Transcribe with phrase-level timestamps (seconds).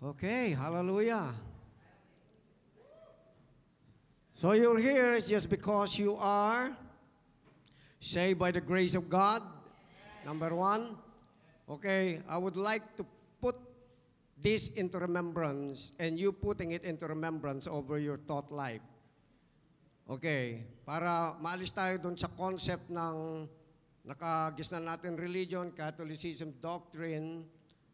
[0.00, 1.28] Okay, hallelujah.
[4.32, 6.72] So you're here just because you are
[8.00, 9.44] saved by the grace of God.
[10.24, 10.96] Number one.
[11.68, 13.04] Okay, I would like to
[13.44, 13.60] put
[14.40, 18.80] this into remembrance and you putting it into remembrance over your thought life.
[20.08, 23.44] Okay, para maalis tayo doon sa concept ng
[24.08, 27.44] nakagisnan natin religion, Catholicism doctrine,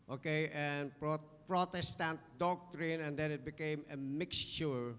[0.07, 4.95] okay, and Pro- Protestant doctrine, and then it became a mixture,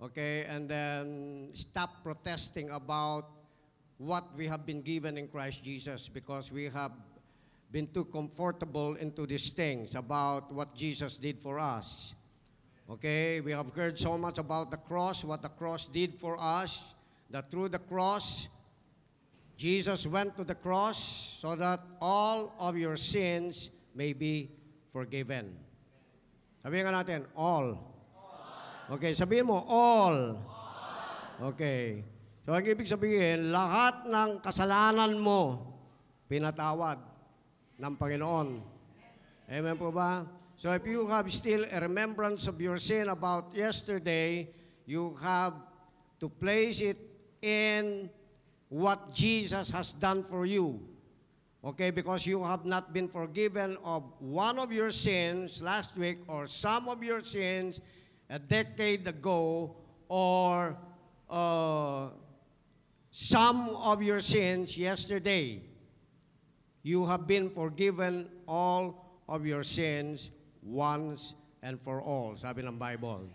[0.00, 3.26] okay, and then stop protesting about
[3.98, 6.92] what we have been given in Christ Jesus because we have
[7.70, 12.14] been too comfortable into these things about what Jesus did for us.
[12.88, 16.94] Okay, we have heard so much about the cross, what the cross did for us,
[17.30, 18.48] that through the cross,
[19.56, 24.50] Jesus went to the cross so that all of your sins may be
[24.92, 25.54] forgiven.
[26.60, 27.76] Sabihin nga natin, all.
[28.92, 30.36] Okay, sabihin mo, all.
[31.52, 32.04] Okay.
[32.44, 35.70] So, ang ibig sabihin, lahat ng kasalanan mo,
[36.28, 37.00] pinatawad
[37.80, 38.48] ng Panginoon.
[39.50, 40.22] Amen po ba?
[40.60, 44.44] So if you have still a remembrance of your sin about yesterday,
[44.84, 45.56] you have
[46.20, 47.00] to place it
[47.40, 48.12] in
[48.68, 50.84] what Jesus has done for you.
[51.60, 56.48] Okay, because you have not been forgiven of one of your sins last week or
[56.48, 57.82] some of your sins
[58.30, 59.76] a decade ago
[60.08, 60.74] or
[61.28, 62.08] uh,
[63.10, 65.60] some of your sins yesterday.
[66.82, 70.30] You have been forgiven all of your sins
[70.62, 73.28] once and for all, sabi ng Bible.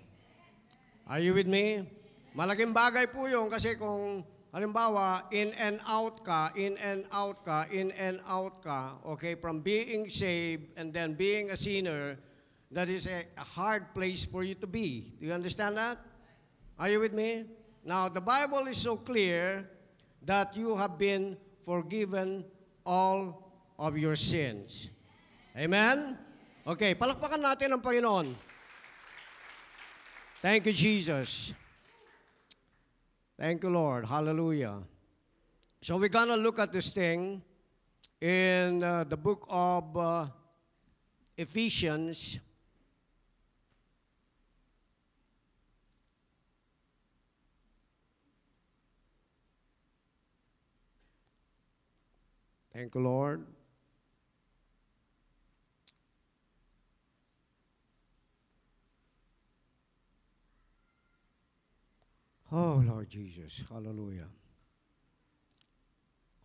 [1.06, 1.86] Are you with me?
[2.34, 7.67] Malaking bagay po yun kasi kung halimbawa in and out ka, in and out ka,
[7.75, 12.16] in and out ka, okay, from being saved and then being a sinner,
[12.72, 15.12] that is a, a hard place for you to be.
[15.20, 16.00] Do you understand that?
[16.80, 17.44] Are you with me?
[17.84, 19.67] Now, the Bible is so clear
[20.23, 21.35] that you have been
[21.66, 22.46] forgiven
[22.85, 24.88] all of your sins.
[25.58, 26.18] Amen?
[26.66, 28.31] Okay, palakpakan natin ang Panginoon.
[30.40, 31.52] Thank you, Jesus.
[33.38, 34.06] Thank you, Lord.
[34.06, 34.81] Hallelujah.
[35.81, 37.41] So we're going to look at this thing
[38.22, 40.28] in uh, the book of uh,
[41.38, 42.40] Ephesians.
[52.73, 53.46] Thank you, Lord.
[62.57, 63.63] Oh, Lord Jesus.
[63.69, 64.29] Hallelujah.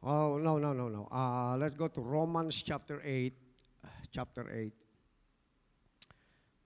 [0.02, 1.06] Oh, no, no, no, no.
[1.08, 3.32] Uh, let's go to Romans chapter 8.
[4.10, 4.72] Chapter 8.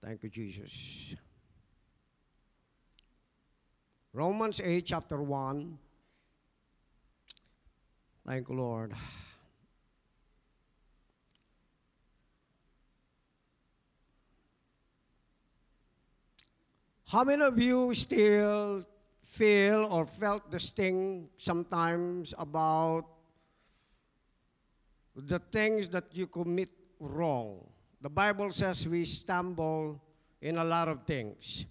[0.03, 1.15] Thank you, Jesus.
[4.15, 5.79] Romans 8, chapter 1.
[8.27, 8.95] Thank you, Lord.
[17.09, 18.87] How many of you still
[19.25, 23.09] feel or felt the sting sometimes about
[25.17, 26.69] the things that you commit
[27.01, 27.65] wrong?
[28.05, 29.97] The Bible says we stumble
[30.45, 31.65] in a lot of things.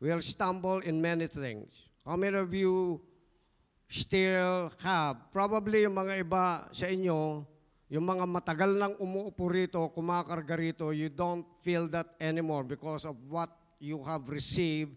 [0.00, 1.92] We'll stumble in many things.
[2.04, 3.04] How many of you
[3.88, 5.28] still have?
[5.28, 7.44] Probably yung mga iba sa inyo,
[7.92, 13.16] yung mga matagal nang umuupo rito, kumakarga rito, you don't feel that anymore because of
[13.28, 14.96] what you have received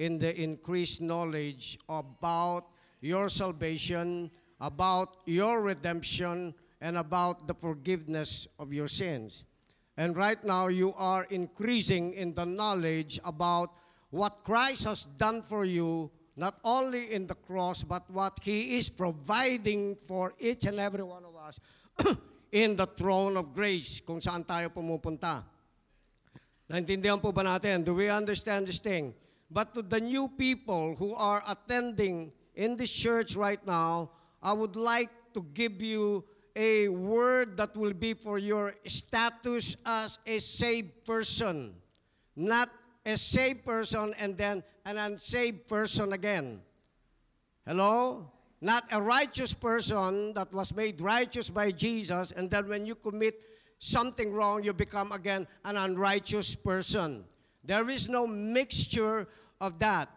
[0.00, 2.72] in the increased knowledge about
[3.04, 9.44] your salvation, about your redemption, and about the forgiveness of your sins.
[10.00, 13.76] And right now, you are increasing in the knowledge about
[14.08, 18.88] what Christ has done for you, not only in the cross, but what He is
[18.88, 21.60] providing for each and every one of us
[22.52, 25.44] in the throne of grace, kung saan tayo pumupunta.
[26.72, 27.84] Naintindihan po ba natin?
[27.84, 29.12] Do we understand this thing?
[29.50, 34.10] But to the new people who are attending in this church right now,
[34.42, 36.24] I would like to give you
[36.54, 41.74] a word that will be for your status as a saved person.
[42.36, 42.68] Not
[43.04, 46.60] a saved person and then an unsaved person again.
[47.66, 48.30] Hello?
[48.60, 53.40] Not a righteous person that was made righteous by Jesus, and then when you commit
[53.78, 57.24] something wrong, you become again an unrighteous person.
[57.64, 59.28] There is no mixture
[59.60, 60.08] of that.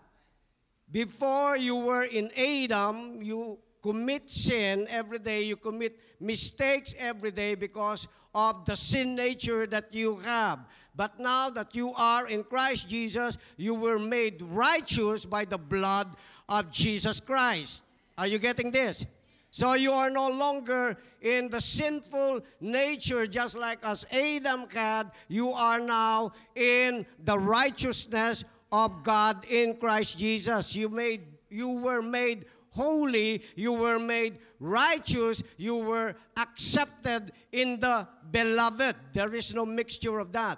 [0.92, 7.56] Before you were in Adam, you commit sin every day, you commit mistakes every day
[7.56, 10.60] because of the sin nature that you have.
[10.95, 16.07] But now that you are in Christ Jesus, you were made righteous by the blood
[16.48, 17.81] of Jesus Christ.
[18.18, 19.06] Are you getting this?
[19.50, 25.12] So you are no longer in the sinful nature, just like as Adam had.
[25.28, 28.44] You are now in the righteousness
[28.74, 30.75] of God in Christ Jesus.
[30.75, 38.08] You made you were made holy, you were made righteous, you were accepted in the
[38.31, 38.96] beloved.
[39.14, 40.58] There is no mixture of that.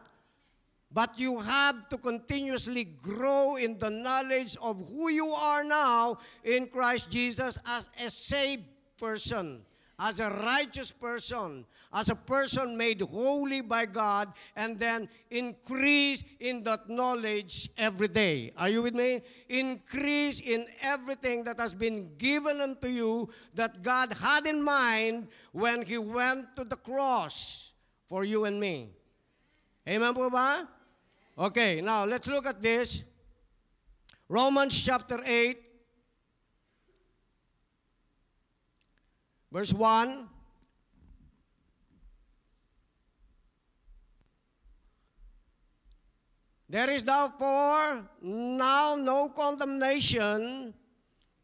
[0.90, 6.68] But you have to continuously grow in the knowledge of who you are now in
[6.68, 8.64] Christ Jesus as a saved
[8.98, 9.60] person,
[10.00, 11.66] as a righteous person,
[11.96, 14.28] as a person made holy by God,
[14.58, 18.52] and then increase in that knowledge every day.
[18.58, 19.22] Are you with me?
[19.48, 25.84] Increase in everything that has been given unto you that God had in mind when
[25.84, 27.72] He went to the cross
[28.10, 28.92] for you and me.
[29.88, 30.68] Amen po ba?
[31.40, 33.04] Okay, now let's look at this.
[34.28, 35.58] Romans chapter 8,
[39.50, 40.35] verse 1.
[46.68, 50.74] There is therefore now no condemnation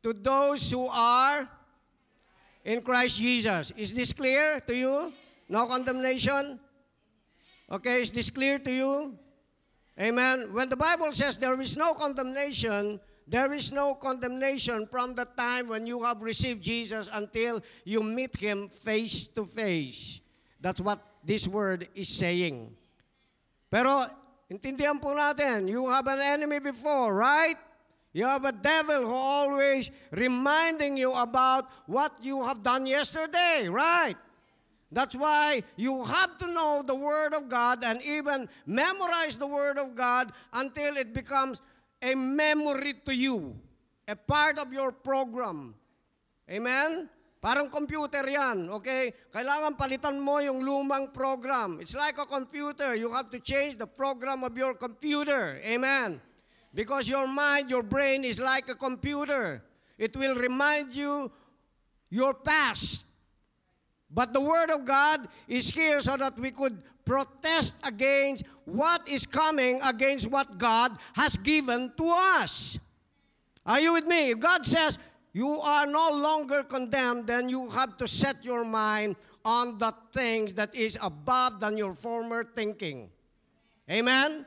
[0.02, 1.48] to those who are
[2.66, 3.72] in Christ Jesus.
[3.78, 5.14] Is this clear to you?
[5.48, 6.60] No condemnation?
[7.70, 9.18] Okay, is this clear to you?
[10.00, 10.54] Amen.
[10.54, 15.68] When the Bible says there is no condemnation, there is no condemnation from the time
[15.68, 20.20] when you have received Jesus until you meet Him face to face.
[20.60, 22.76] That's what this word is saying.
[23.70, 24.06] Pero,
[24.52, 27.56] intindihan po natin, you have an enemy before, right?
[28.12, 34.20] You have a devil who always reminding you about what you have done yesterday, right?
[34.92, 39.80] That's why you have to know the Word of God and even memorize the Word
[39.80, 41.64] of God until it becomes
[42.04, 43.56] a memory to you,
[44.06, 45.74] a part of your program.
[46.52, 47.08] Amen?
[47.42, 49.10] Parang computer yan, okay?
[49.34, 51.82] Kailangan palitan mo yung lumang program.
[51.82, 52.94] It's like a computer.
[52.94, 55.58] You have to change the program of your computer.
[55.66, 56.22] Amen?
[56.70, 59.66] Because your mind, your brain is like a computer.
[59.98, 61.34] It will remind you
[62.14, 63.10] your past.
[64.06, 69.26] But the Word of God is here so that we could protest against what is
[69.26, 72.06] coming against what God has given to
[72.38, 72.78] us.
[73.66, 74.30] Are you with me?
[74.30, 75.00] If God says
[75.34, 80.54] you are no longer condemned, then you have to set your mind on the things
[80.56, 83.10] that is above than your former thinking.
[83.90, 84.46] Amen?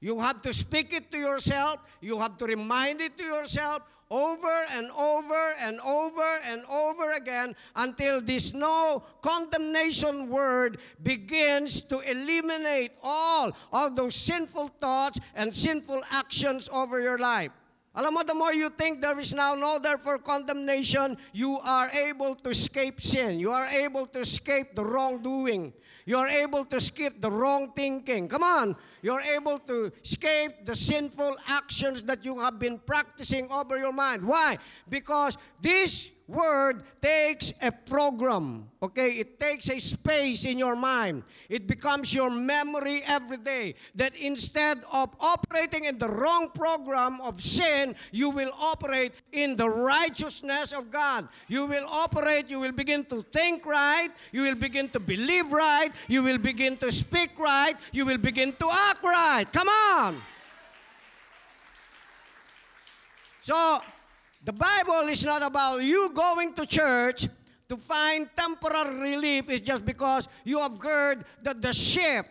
[0.00, 1.76] You have to speak it to yourself.
[2.00, 7.56] You have to remind it to yourself over and over and over and over again
[7.74, 16.02] until this no condemnation word begins to eliminate all of those sinful thoughts and sinful
[16.10, 17.50] actions over your life.
[17.94, 22.34] Alam mo, the more you think there is now no therefore condemnation, you are able
[22.34, 23.38] to escape sin.
[23.38, 25.72] You are able to escape the wrongdoing.
[26.06, 28.28] You are able to skip the wrong thinking.
[28.28, 28.76] Come on.
[29.00, 34.22] You're able to escape the sinful actions that you have been practicing over your mind.
[34.24, 34.58] Why?
[34.88, 38.68] Because this word takes a program.
[38.82, 39.10] Okay?
[39.20, 41.22] It takes a space in your mind.
[41.48, 43.74] It becomes your memory every day.
[43.94, 49.68] That instead of operating in the wrong program of sin, you will operate in the
[49.68, 51.28] righteousness of God.
[51.48, 55.90] You will operate, you will begin to think right, you will begin to believe right,
[56.08, 59.46] you will begin to speak right, you will begin to act right.
[59.52, 60.22] Come on!
[63.42, 63.78] So,
[64.44, 67.28] the Bible is not about you going to church
[67.68, 69.48] to find temporary relief.
[69.48, 72.26] It's just because you have heard that the sheep,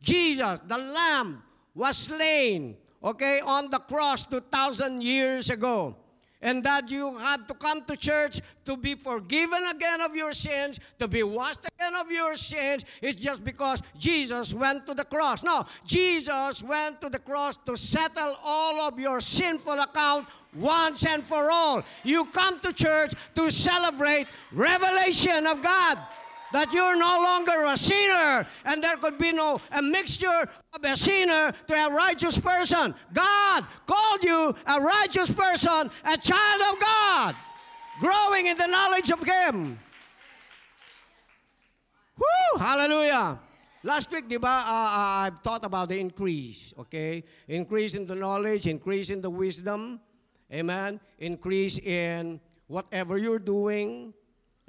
[0.00, 1.42] Jesus, the Lamb,
[1.74, 5.96] was slain, okay, on the cross 2,000 years ago.
[6.42, 10.80] And that you have to come to church to be forgiven again of your sins,
[10.98, 12.86] to be washed again of your sins.
[13.02, 15.42] It's just because Jesus went to the cross.
[15.42, 21.22] No, Jesus went to the cross to settle all of your sinful account once and
[21.22, 21.84] for all.
[22.04, 25.98] You come to church to celebrate revelation of God
[26.52, 30.96] that you're no longer a sinner and there could be no a mixture of a
[30.96, 32.94] sinner to a righteous person.
[33.12, 37.36] God called you a righteous person, a child of God,
[38.00, 39.78] growing in the knowledge of Him.
[42.18, 42.58] Woo!
[42.58, 43.38] Hallelujah!
[43.82, 47.24] Last week, di uh, uh, I've taught about the increase, okay?
[47.48, 50.00] Increase in the knowledge, increase in the wisdom,
[50.52, 51.00] Amen.
[51.18, 54.12] Increase in whatever you're doing.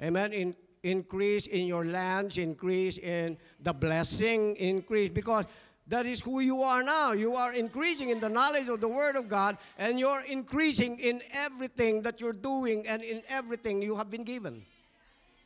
[0.02, 0.32] Amen.
[0.32, 5.10] In, increase in your lands, increase in the blessing, increase.
[5.10, 5.46] Because
[5.88, 7.12] that is who you are now.
[7.12, 11.22] You are increasing in the knowledge of the Word of God, and you're increasing in
[11.32, 14.64] everything that you're doing and in everything you have been given.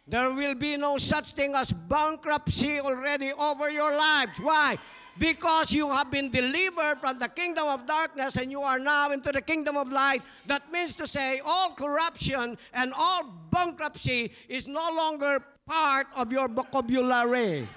[0.09, 4.39] There will be no such thing as bankruptcy already over your lives.
[4.41, 4.79] Why?
[5.19, 9.33] Because you have been delivered from the kingdom of darkness and you are now into
[9.33, 10.23] the kingdom of light.
[10.47, 16.49] That means to say, all corruption and all bankruptcy is no longer part of your
[16.49, 17.69] vocabulary.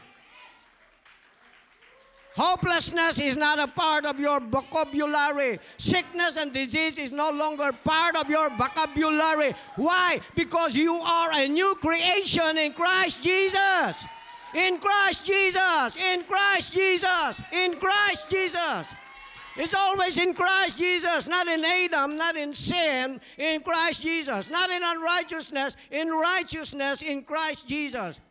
[2.35, 5.59] Hopelessness is not a part of your vocabulary.
[5.77, 9.53] Sickness and disease is no longer part of your vocabulary.
[9.75, 10.21] Why?
[10.35, 13.95] Because you are a new creation in Christ Jesus.
[14.53, 15.95] In Christ Jesus.
[16.11, 17.41] In Christ Jesus.
[17.51, 18.85] In Christ Jesus.
[19.59, 24.49] It's always in Christ Jesus, not in Adam, not in sin, in Christ Jesus.
[24.49, 28.21] Not in unrighteousness, in righteousness in Christ Jesus.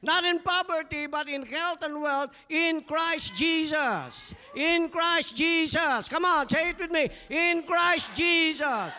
[0.00, 4.34] Not in poverty, but in health and wealth in Christ Jesus.
[4.54, 6.08] In Christ Jesus.
[6.08, 7.08] Come on, say it with me.
[7.30, 8.92] In Christ Jesus.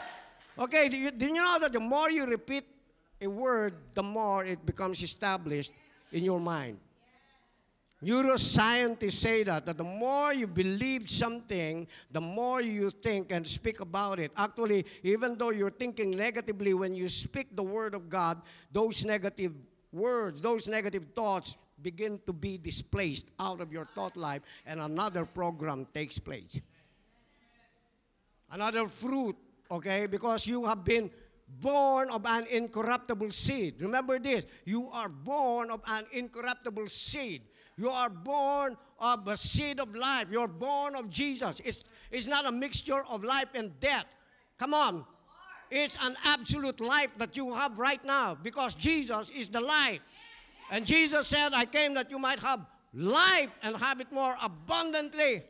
[0.59, 2.65] Okay, do you, you know that the more you repeat
[3.21, 5.71] a word, the more it becomes established
[6.11, 6.79] in your mind?
[8.03, 13.79] Neuroscientists say that, that the more you believe something, the more you think and speak
[13.79, 14.31] about it.
[14.37, 19.53] Actually, even though you're thinking negatively, when you speak the word of God, those negative
[19.91, 25.25] words, those negative thoughts begin to be displaced out of your thought life, and another
[25.25, 26.59] program takes place.
[28.51, 29.35] Another fruit,
[29.71, 31.09] okay, because you have been
[31.47, 33.75] born of an incorruptible seed.
[33.81, 37.41] Remember this you are born of an incorruptible seed.
[37.77, 40.27] You are born of a seed of life.
[40.31, 41.61] You're born of Jesus.
[41.63, 44.05] It's, it's not a mixture of life and death.
[44.57, 45.05] Come on.
[45.69, 49.99] It's an absolute life that you have right now because Jesus is the life.
[50.71, 55.43] And Jesus said, I came that you might have life and have it more abundantly.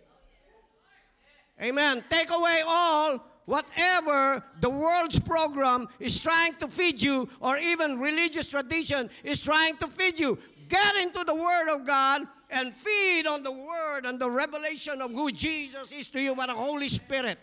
[1.61, 2.03] Amen.
[2.09, 8.47] Take away all whatever the world's program is trying to feed you, or even religious
[8.47, 10.37] tradition is trying to feed you.
[10.67, 15.11] Get into the Word of God and feed on the Word and the revelation of
[15.11, 17.39] who Jesus is to you by the Holy Spirit.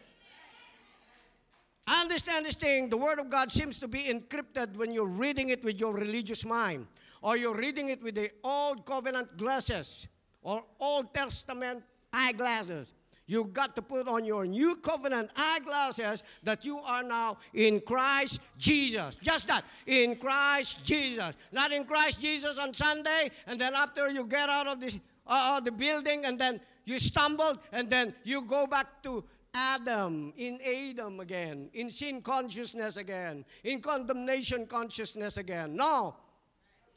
[1.87, 5.65] Understand this thing the Word of God seems to be encrypted when you're reading it
[5.65, 6.87] with your religious mind,
[7.23, 10.07] or you're reading it with the Old Covenant glasses,
[10.43, 11.83] or Old Testament
[12.13, 12.93] eyeglasses.
[13.27, 18.41] You got to put on your new covenant eyeglasses that you are now in Christ
[18.59, 19.17] Jesus.
[19.23, 21.33] Just that, in Christ Jesus.
[21.51, 25.59] Not in Christ Jesus on Sunday, and then after you get out of this, uh,
[25.61, 31.21] the building, and then you stumble, and then you go back to Adam, in Adam
[31.21, 35.77] again, in sin consciousness again, in condemnation consciousness again.
[35.77, 36.17] No.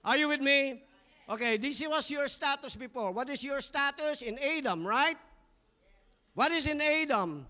[0.03, 0.83] Are you with me?
[1.29, 3.11] Okay, this was your status before.
[3.11, 4.21] What is your status?
[4.21, 5.15] In Adam, right?
[6.37, 7.47] What is in Adam?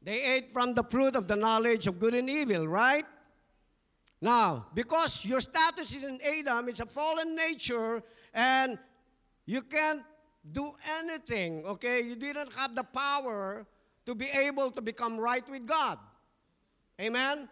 [0.00, 3.04] They ate from the fruit of the knowledge of good and evil, right?
[4.22, 8.02] Now, because your status is in Adam, it's a fallen nature,
[8.32, 8.78] and
[9.44, 10.00] you can't
[10.52, 12.00] do anything, okay?
[12.00, 13.66] You didn't have the power
[14.06, 15.98] to be able to become right with God.
[16.98, 17.46] Amen?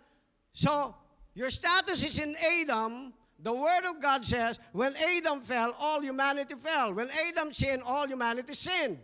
[0.54, 0.94] So,
[1.34, 3.12] your status is in Adam.
[3.40, 6.94] The Word of God says, when Adam fell, all humanity fell.
[6.94, 9.00] When Adam sinned, all humanity sinned.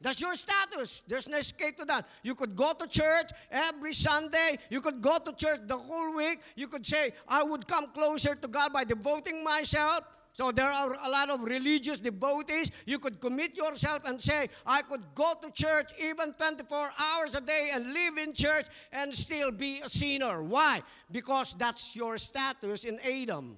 [0.00, 1.02] That's your status.
[1.08, 2.06] There's no escape to that.
[2.22, 4.58] You could go to church every Sunday.
[4.68, 6.40] You could go to church the whole week.
[6.54, 10.00] You could say, I would come closer to God by devoting myself.
[10.32, 12.70] So there are a lot of religious devotees.
[12.84, 17.40] You could commit yourself and say, I could go to church even 24 hours a
[17.40, 20.42] day and live in church and still be a sinner.
[20.42, 20.82] Why?
[21.10, 23.56] Because that's your status in Adam.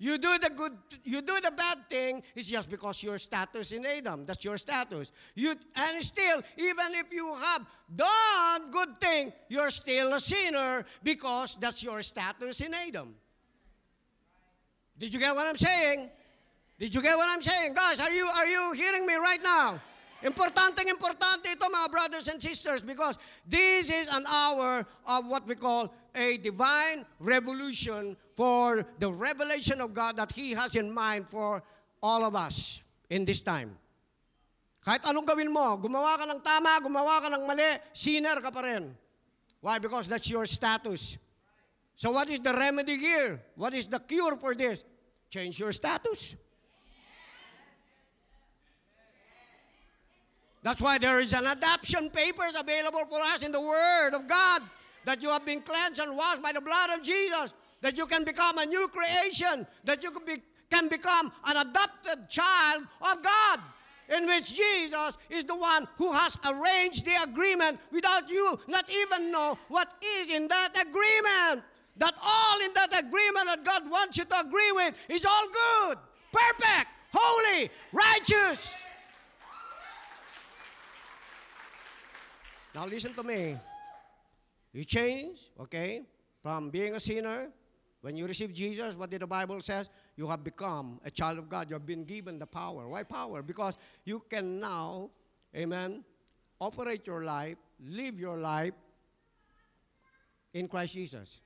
[0.00, 0.72] You do the good,
[1.04, 4.24] you do the bad thing, it's just because your status in Adam.
[4.24, 5.12] That's your status.
[5.34, 11.58] You and still, even if you have done good thing, you're still a sinner because
[11.60, 13.14] that's your status in Adam.
[14.98, 16.08] Did you get what I'm saying?
[16.78, 17.74] Did you get what I'm saying?
[17.74, 19.82] Guys, are you are you hearing me right now?
[20.22, 25.56] Importante, importante ito mga brothers and sisters because this is an hour of what we
[25.56, 31.62] call a divine revolution for the revelation of God that He has in mind for
[32.02, 33.76] all of us in this time.
[34.80, 38.64] Kahit anong gawin mo, gumawa ka ng tama, gumawa ka ng mali, sinner ka pa
[38.64, 38.96] rin.
[39.60, 39.78] Why?
[39.78, 41.20] Because that's your status.
[42.00, 43.40] So what is the remedy here?
[43.56, 44.82] What is the cure for this?
[45.28, 46.34] Change your status.
[50.62, 54.62] That's why there is an adoption papers available for us in the Word of God
[55.04, 58.24] that you have been cleansed and washed by the blood of Jesus, that you can
[58.24, 63.60] become a new creation, that you can, be, can become an adopted child of God.
[64.10, 69.30] in which Jesus is the one who has arranged the agreement without you not even
[69.30, 71.64] know what is in that agreement.
[71.96, 75.98] That all in that agreement that God wants you to agree with is all good,
[76.32, 78.72] perfect, holy, righteous.
[82.74, 83.58] Now listen to me.
[84.72, 86.02] You change, okay,
[86.42, 87.48] from being a sinner.
[88.02, 89.90] When you receive Jesus, what did the Bible says?
[90.16, 91.68] You have become a child of God.
[91.68, 92.88] You have been given the power.
[92.88, 93.42] Why power?
[93.42, 95.10] Because you can now,
[95.54, 96.02] amen,
[96.60, 98.72] operate your life, live your life
[100.54, 101.40] in Christ Jesus.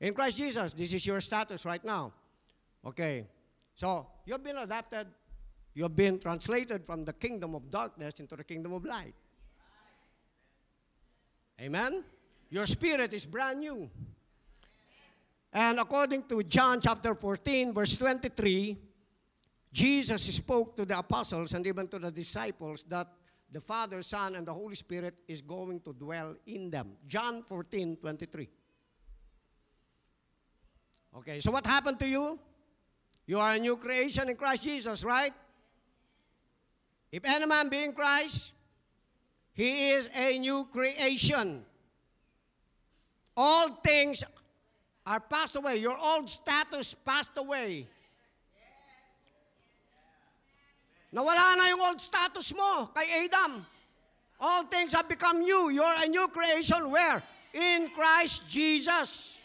[0.00, 2.12] In Christ Jesus, this is your status right now.
[2.84, 3.26] Okay.
[3.74, 5.06] So, you've been adapted.
[5.74, 9.14] You have been translated from the kingdom of darkness into the kingdom of light.
[11.60, 12.04] Amen?
[12.50, 13.88] Your spirit is brand new.
[15.52, 18.76] And according to John chapter 14, verse 23,
[19.72, 23.06] Jesus spoke to the apostles and even to the disciples that
[23.52, 26.92] the Father, Son, and the Holy Spirit is going to dwell in them.
[27.06, 28.48] John 14, 23.
[31.16, 32.38] Okay, so what happened to you?
[33.26, 35.32] You are a new creation in Christ Jesus, right?
[37.10, 38.52] If any man be in Christ,
[39.52, 41.64] he is a new creation.
[43.40, 44.22] All things
[45.06, 45.78] are passed away.
[45.78, 47.88] Your old status passed away.
[51.08, 53.64] Nawala na yung old status mo kay Adam.
[54.44, 55.72] All things have become new.
[55.72, 56.92] You're a new creation.
[56.92, 57.24] Where?
[57.56, 59.40] In Christ Jesus.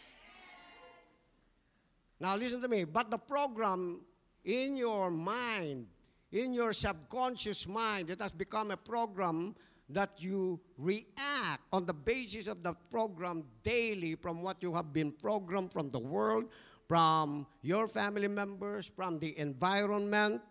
[2.20, 2.84] Now listen to me.
[2.84, 4.04] But the program
[4.44, 5.88] in your mind,
[6.36, 9.56] in your subconscious mind, it has become a program
[9.90, 15.12] that you react on the basis of the program daily from what you have been
[15.12, 16.46] programmed from the world,
[16.88, 20.42] from your family members, from the environment.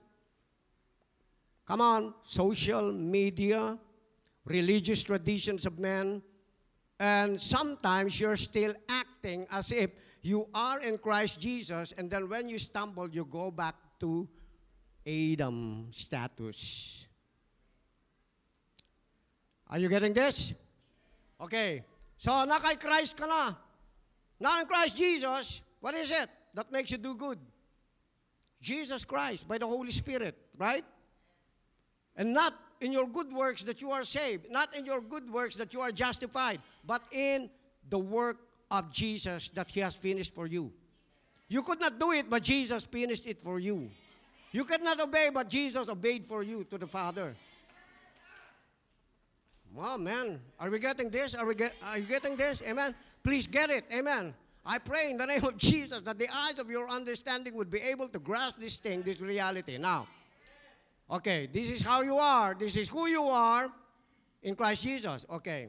[1.66, 3.78] Come on, social media,
[4.44, 6.22] religious traditions of men,
[7.00, 9.90] and sometimes you're still acting as if
[10.22, 14.28] you are in Christ Jesus, and then when you stumble, you go back to
[15.06, 17.06] Adam status.
[19.74, 20.54] Are you getting this?
[21.40, 21.82] Okay.
[22.16, 23.58] So, na kay Christ ka na.
[24.38, 27.42] Now in Christ Jesus, what is it that makes you do good?
[28.62, 30.84] Jesus Christ by the Holy Spirit, right?
[32.14, 35.56] And not in your good works that you are saved, not in your good works
[35.56, 37.50] that you are justified, but in
[37.90, 38.38] the work
[38.70, 40.70] of Jesus that He has finished for you.
[41.48, 43.90] You could not do it, but Jesus finished it for you.
[44.52, 47.34] You could not obey, but Jesus obeyed for you to the Father.
[49.76, 50.40] Oh, man.
[50.60, 51.34] Are we getting this?
[51.34, 52.62] Are, we get, are you getting this?
[52.62, 52.94] Amen.
[53.22, 53.84] Please get it.
[53.92, 54.34] Amen.
[54.64, 57.80] I pray in the name of Jesus that the eyes of your understanding would be
[57.80, 59.76] able to grasp this thing, this reality.
[59.76, 60.06] Now,
[61.10, 62.54] okay, this is how you are.
[62.54, 63.70] This is who you are
[64.42, 65.26] in Christ Jesus.
[65.30, 65.68] Okay.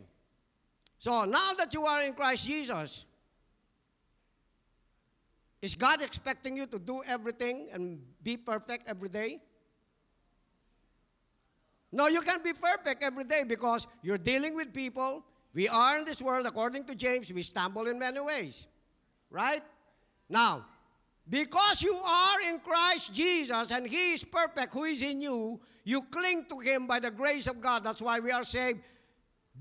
[0.99, 3.05] So now that you are in Christ Jesus,
[5.61, 9.41] is God expecting you to do everything and be perfect every day?
[11.95, 15.23] No, you can't be perfect every day because you're dealing with people.
[15.53, 18.67] We are in this world, according to James, we stumble in many ways.
[19.31, 19.63] Right?
[20.27, 20.65] Now,
[21.29, 26.01] because you are in Christ Jesus and He is perfect, who is in you, you
[26.11, 27.85] cling to Him by the grace of God.
[27.85, 28.79] That's why we are saved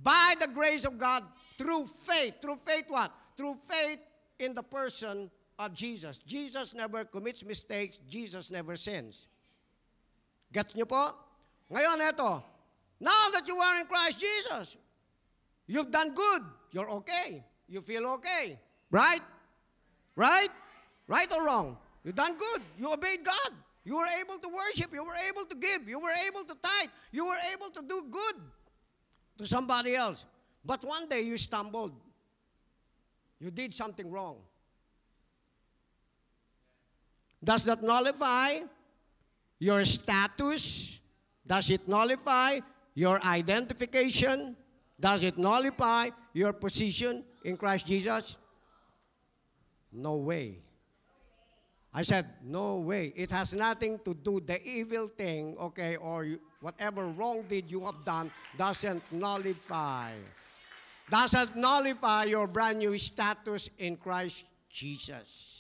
[0.03, 1.23] by the grace of God
[1.57, 2.43] through faith.
[2.43, 3.13] Through faith, what?
[3.37, 4.01] Through faith
[4.41, 6.19] in the person of Jesus.
[6.19, 9.29] Jesus never commits mistakes, Jesus never sins.
[10.53, 11.15] Gets nyo po?
[11.75, 12.39] Ngayon, eto,
[13.03, 14.77] now that you are in Christ Jesus,
[15.67, 16.43] you've done good.
[16.71, 17.43] You're okay.
[17.67, 18.59] You feel okay.
[18.93, 19.23] Right?
[20.15, 20.51] Right?
[21.09, 21.77] Right or wrong?
[22.05, 22.63] You've done good.
[22.79, 23.59] You obeyed God.
[23.85, 24.93] You were able to worship.
[24.93, 25.89] You were able to give.
[25.89, 26.91] You were able to tithe.
[27.11, 28.37] You were able to do good
[29.39, 30.25] to somebody else.
[30.65, 31.93] But one day you stumbled.
[33.41, 34.37] You did something wrong.
[37.43, 38.61] Does that nullify
[39.59, 41.01] your status
[41.47, 42.61] does it nullify
[42.95, 44.57] your identification?
[44.99, 48.37] Does it nullify your position in Christ Jesus?
[49.93, 50.59] No way.
[51.93, 53.13] I said, no way.
[53.15, 57.85] It has nothing to do, the evil thing, okay, or you, whatever wrong deed you
[57.85, 60.11] have done doesn't nullify.
[61.09, 65.54] Doesn't nullify your brand new status in Christ Jesus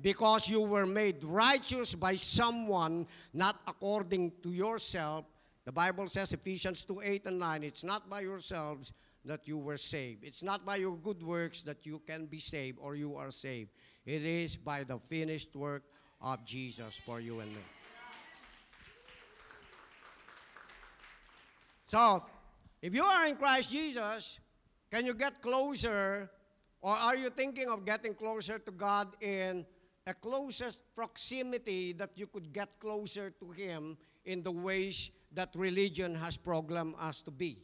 [0.00, 5.24] because you were made righteous by someone, not according to yourself.
[5.64, 8.92] The Bible says, Ephesians 2 8 and 9, it's not by yourselves
[9.24, 10.24] that you were saved.
[10.24, 13.70] It's not by your good works that you can be saved or you are saved.
[14.06, 15.82] It is by the finished work
[16.22, 17.60] of Jesus for you and me.
[21.84, 22.22] So,
[22.80, 24.38] if you are in Christ Jesus,
[24.90, 26.30] can you get closer,
[26.80, 29.66] or are you thinking of getting closer to God in
[30.08, 36.14] a closest proximity that you could get closer to Him in the ways that religion
[36.14, 37.58] has programmed us to be?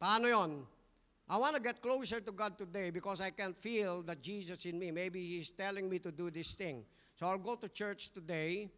[0.00, 0.66] Paano yon?
[1.28, 4.78] I want to get closer to God today because I can feel that Jesus in
[4.78, 4.90] me.
[4.92, 6.84] Maybe He's telling me to do this thing.
[7.16, 8.70] So I'll go to church today,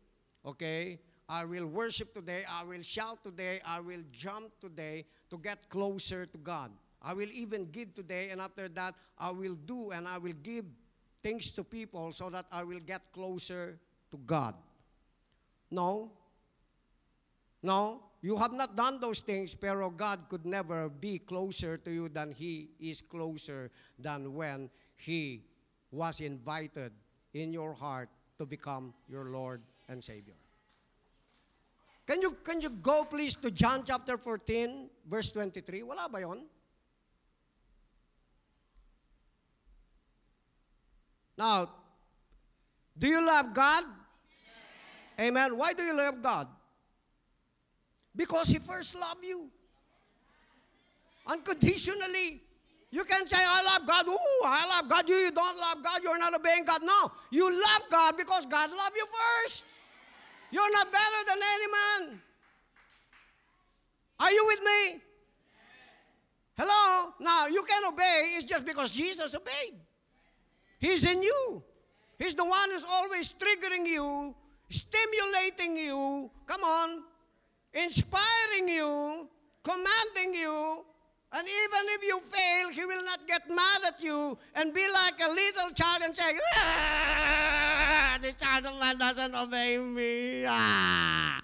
[0.45, 0.99] okay?
[1.29, 2.43] I will worship today.
[2.51, 3.61] I will shout today.
[3.67, 6.71] I will jump today to get closer to God.
[7.03, 10.65] I will even give today, and after that, I will do and I will give
[11.23, 13.79] things to people so that I will get closer
[14.11, 14.55] to God.
[15.71, 16.11] No.
[17.63, 18.03] No.
[18.21, 22.31] You have not done those things, pero God could never be closer to you than
[22.31, 25.43] He is closer than when He
[25.91, 26.93] was invited
[27.35, 28.09] in your heart
[28.39, 30.35] to become your Lord and Savior.
[32.07, 35.83] Can you, can you go please to John chapter 14, verse 23?
[35.83, 36.47] Wala ba yon?
[41.43, 41.69] Now,
[42.97, 43.83] do you love God?
[45.19, 45.27] Yes.
[45.27, 45.59] Amen.
[45.59, 46.47] Why do you love God?
[48.15, 49.51] Because He first loved you.
[51.27, 52.41] Unconditionally.
[52.93, 54.07] You can say, I love God.
[54.07, 55.09] Ooh, I love God.
[55.09, 56.01] You, you don't love God.
[56.05, 56.81] You're not obeying God.
[56.85, 57.11] No.
[57.33, 59.65] You love God because God loved you first.
[60.53, 62.21] You're not better than any man.
[64.21, 65.01] Are you with me?
[66.57, 67.15] Hello?
[67.19, 68.37] Now, you can obey.
[68.37, 69.82] It's just because Jesus obeyed.
[70.83, 71.63] He's in you.
[72.19, 74.35] He's the one who's always triggering you,
[74.69, 76.29] stimulating you.
[76.47, 77.05] Come on.
[77.73, 79.29] Inspiring you,
[79.63, 80.85] commanding you,
[81.35, 85.15] and even if you fail, he will not get mad at you and be like
[85.25, 90.45] a little child and say, ah, the child of doesn't obey me.
[90.47, 91.41] Ah.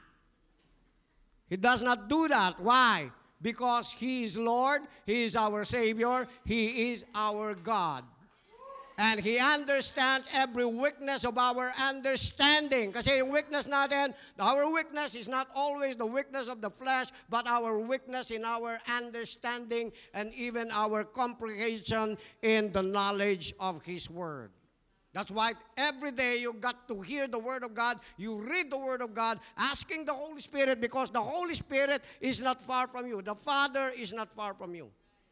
[1.49, 2.61] He does not do that.
[2.61, 3.11] Why?
[3.41, 8.05] Because he is Lord, he is our Savior, he is our God.
[8.99, 12.91] And He understands every weakness of our understanding.
[12.91, 14.11] Kasi yung weakness natin,
[14.43, 18.83] our weakness is not always the weakness of the flesh, but our weakness in our
[18.91, 24.51] understanding and even our comprehension in the knowledge of His Word.
[25.15, 28.79] That's why every day you got to hear the Word of God, you read the
[28.79, 33.07] Word of God, asking the Holy Spirit because the Holy Spirit is not far from
[33.07, 33.23] you.
[33.23, 34.91] The Father is not far from you.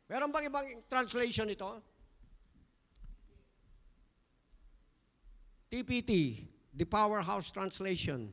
[0.08, 1.82] Meron bang ibang translation ito?
[5.72, 8.32] TPT, the Powerhouse Translation.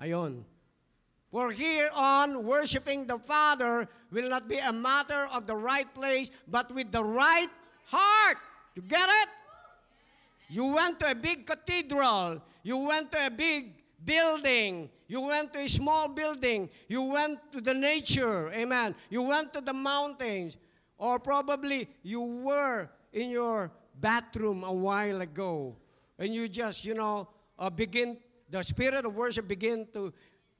[0.00, 0.44] Ayon.
[1.30, 6.30] For here on, worshiping the Father will not be a matter of the right place,
[6.46, 7.48] but with the right
[7.86, 8.36] heart.
[8.74, 9.28] You get it?
[10.48, 12.42] You went to a big cathedral.
[12.62, 13.72] You went to a big
[14.04, 14.90] building.
[15.08, 16.68] You went to a small building.
[16.88, 18.50] You went to the nature.
[18.52, 18.94] Amen.
[19.08, 20.56] You went to the mountains.
[20.98, 25.76] Or probably you were in your bathroom a while ago
[26.22, 28.16] and you just, you know, uh, begin,
[28.48, 30.12] the spirit of worship begin to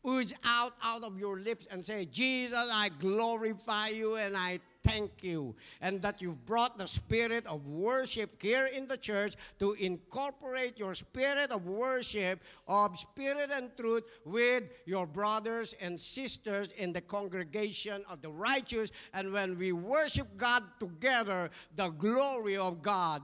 [0.05, 5.23] ooze out out of your lips and say, Jesus, I glorify you and I thank
[5.23, 5.55] you.
[5.81, 10.97] And that you brought the spirit of worship here in the church to incorporate your
[10.97, 18.03] spirit of worship, of spirit and truth, with your brothers and sisters in the congregation
[18.11, 18.91] of the righteous.
[19.15, 23.23] And when we worship God together, the glory of God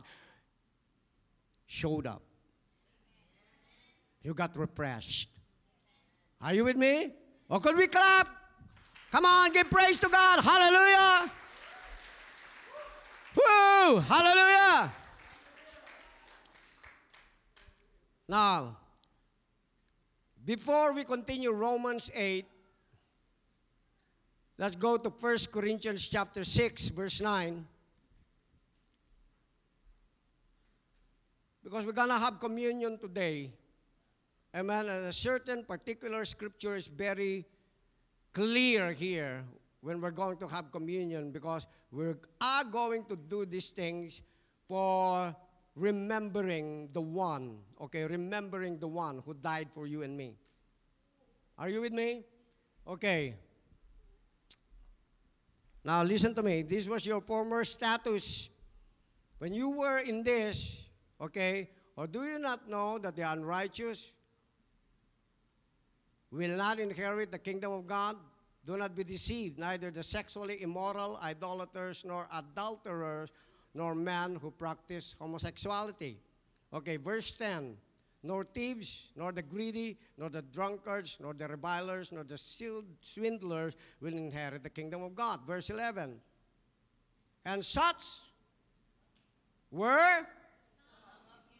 [1.66, 2.22] showed up.
[4.28, 5.30] You got refreshed.
[6.42, 7.14] Are you with me?
[7.48, 8.28] Or could we clap?
[9.10, 10.44] Come on, give praise to God.
[10.44, 11.30] Hallelujah.
[13.34, 14.00] Woo!
[14.00, 14.92] Hallelujah.
[18.28, 18.76] Now,
[20.44, 22.44] before we continue Romans 8,
[24.58, 27.66] let's go to 1 Corinthians chapter 6, verse 9.
[31.64, 33.52] Because we're going to have communion today.
[34.54, 34.88] Amen.
[34.88, 37.44] And a certain particular scripture is very
[38.32, 39.44] clear here
[39.80, 42.06] when we're going to have communion because we
[42.40, 44.22] are going to do these things
[44.66, 45.34] for
[45.76, 50.34] remembering the one, okay, remembering the one who died for you and me.
[51.58, 52.24] Are you with me?
[52.86, 53.34] Okay.
[55.84, 56.62] Now listen to me.
[56.62, 58.48] This was your former status.
[59.38, 60.84] When you were in this,
[61.20, 64.10] okay, or do you not know that the unrighteous
[66.30, 68.16] will not inherit the kingdom of God.
[68.66, 73.30] Do not be deceived, neither the sexually immoral, idolaters, nor adulterers,
[73.74, 76.18] nor men who practice homosexuality.
[76.72, 77.76] Okay, verse 10.
[78.22, 82.38] nor thieves, nor the greedy, nor the drunkards, nor the revilers, nor the
[83.00, 85.40] swindlers will inherit the kingdom of God.
[85.46, 86.20] Verse 11.
[87.44, 88.02] And such
[89.70, 90.26] were,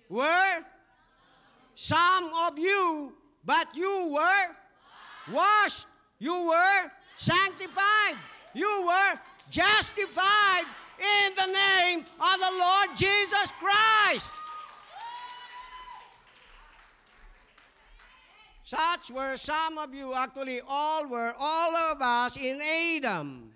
[0.08, 0.64] were
[1.74, 5.86] some of you, but you were washed,
[6.18, 8.16] you were sanctified,
[8.54, 9.18] you were
[9.50, 10.64] justified
[10.98, 14.30] in the name of the Lord Jesus Christ.
[18.64, 23.50] Such were some of you, actually, all were, all of us in Adam.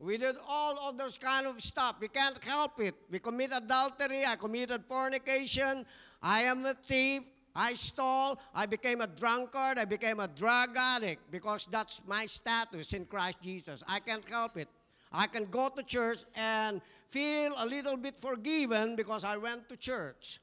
[0.00, 1.96] We did all of those kind of stuff.
[2.00, 2.94] We can't help it.
[3.10, 4.26] We commit adultery.
[4.26, 5.86] I committed fornication.
[6.20, 7.24] I am a thief.
[7.54, 8.38] I stole.
[8.54, 9.78] I became a drunkard.
[9.78, 13.82] I became a drug addict because that's my status in Christ Jesus.
[13.86, 14.68] I can't help it.
[15.12, 19.76] I can go to church and feel a little bit forgiven because I went to
[19.76, 20.40] church.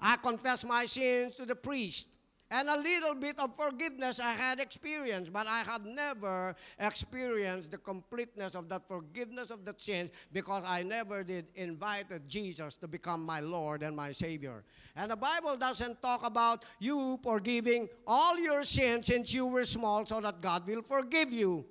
[0.00, 2.08] I confess my sins to the priest.
[2.50, 7.78] And a little bit of forgiveness I had experienced, but I have never experienced the
[7.78, 13.24] completeness of that forgiveness of the sins because I never did invite Jesus to become
[13.24, 14.62] my Lord and my Savior.
[14.94, 20.06] And the Bible doesn't talk about you forgiving all your sins since you were small
[20.06, 21.64] so that God will forgive you.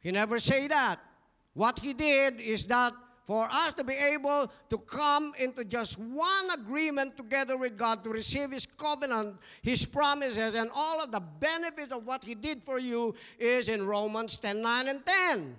[0.00, 0.98] He never say that.
[1.52, 2.92] What he did is that
[3.26, 8.10] for us to be able to come into just one agreement together with God to
[8.10, 12.78] receive His covenant, His promises, and all of the benefits of what He did for
[12.78, 15.56] you is in Romans 10, 9, and 10.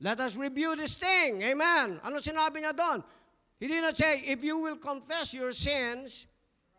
[0.00, 1.42] Let us review this thing.
[1.42, 2.00] Amen.
[2.02, 3.04] Ano sinabi niya doon?
[3.60, 6.26] He did not say, if you will confess your sins,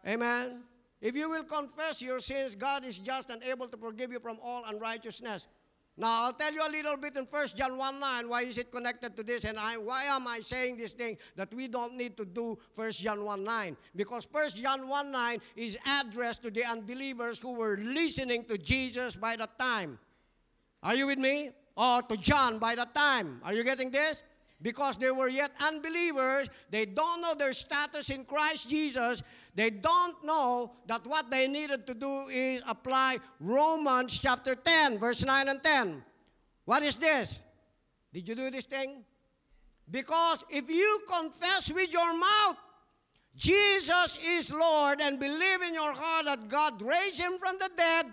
[0.05, 0.63] amen,
[0.99, 4.37] if you will confess your sins, God is just and able to forgive you from
[4.41, 5.47] all unrighteousness.
[5.95, 8.71] Now, I'll tell you a little bit in 1 John 1 9, why is it
[8.71, 12.17] connected to this, and I, why am I saying this thing that we don't need
[12.17, 13.77] to do 1 John 1 9?
[13.95, 19.15] Because 1 John 1 9 is addressed to the unbelievers who were listening to Jesus
[19.15, 19.99] by that time.
[20.81, 21.51] Are you with me?
[21.77, 23.39] Or to John by that time.
[23.43, 24.23] Are you getting this?
[24.63, 29.21] Because they were yet unbelievers, they don't know their status in Christ Jesus,
[29.55, 35.23] they don't know that what they needed to do is apply Romans chapter 10, verse
[35.23, 36.03] 9 and 10.
[36.65, 37.39] What is this?
[38.13, 39.03] Did you do this thing?
[39.89, 42.57] Because if you confess with your mouth
[43.35, 48.05] Jesus is Lord and believe in your heart that God raised him from the dead,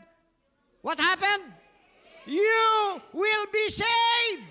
[0.81, 1.53] what happened?
[2.27, 4.45] You will be saved.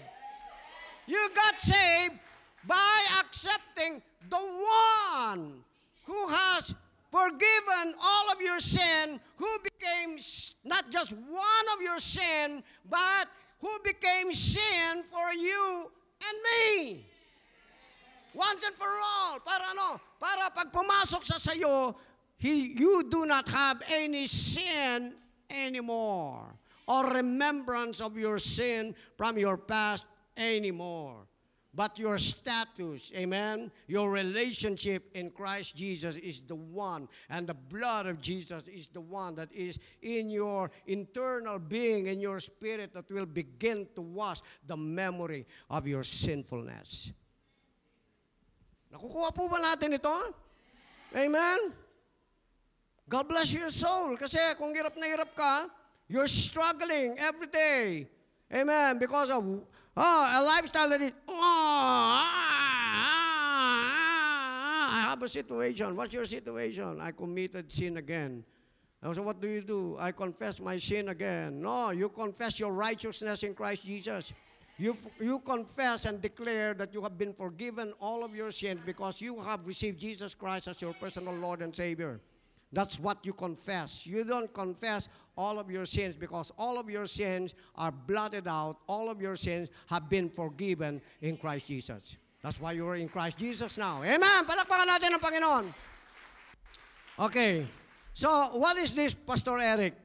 [1.08, 2.20] You got saved
[2.68, 5.64] by accepting the one
[6.10, 6.74] who has
[7.14, 10.18] forgiven all of your sin, who became
[10.66, 13.30] not just one of your sin, but
[13.62, 15.92] who became sin for you
[16.26, 17.06] and me.
[18.34, 19.40] Once and for all.
[19.46, 20.02] Para ano?
[20.18, 21.94] Para pag pumasok sa sayo,
[22.38, 25.14] he, you do not have any sin
[25.50, 26.46] anymore
[26.88, 30.06] or remembrance of your sin from your past
[30.38, 31.29] anymore
[31.74, 38.08] but your status, amen, your relationship in Christ Jesus is the one, and the blood
[38.08, 43.10] of Jesus is the one that is in your internal being, in your spirit, that
[43.12, 47.14] will begin to wash the memory of your sinfulness.
[48.90, 50.18] Nakukuha po ba natin ito?
[51.14, 51.70] Amen?
[53.06, 54.18] God bless your soul.
[54.18, 55.70] Kasi kung hirap na hirap ka,
[56.10, 58.10] you're struggling every day.
[58.50, 58.98] Amen.
[58.98, 59.46] Because of
[60.02, 62.24] Oh, a lifestyle that is, oh, ah,
[64.88, 65.94] ah, I have a situation.
[65.94, 67.02] What's your situation?
[67.02, 68.46] I committed sin again.
[69.02, 69.98] And so what do you do?
[70.00, 71.62] I confess my sin again.
[71.62, 74.32] No, you confess your righteousness in Christ Jesus.
[74.78, 79.20] You, you confess and declare that you have been forgiven all of your sins because
[79.20, 82.22] you have received Jesus Christ as your personal Lord and Savior.
[82.72, 84.06] That's what you confess.
[84.06, 88.76] You don't confess all of your sins because all of your sins are blotted out.
[88.92, 92.18] All of your sins have been forgiven in Christ Jesus.
[92.44, 94.04] That's why you're in Christ Jesus now.
[94.04, 94.44] Amen!
[94.44, 95.66] Palakpakan natin ang Panginoon.
[97.24, 97.64] Okay.
[98.12, 98.28] So,
[98.60, 99.96] what is this, Pastor Eric?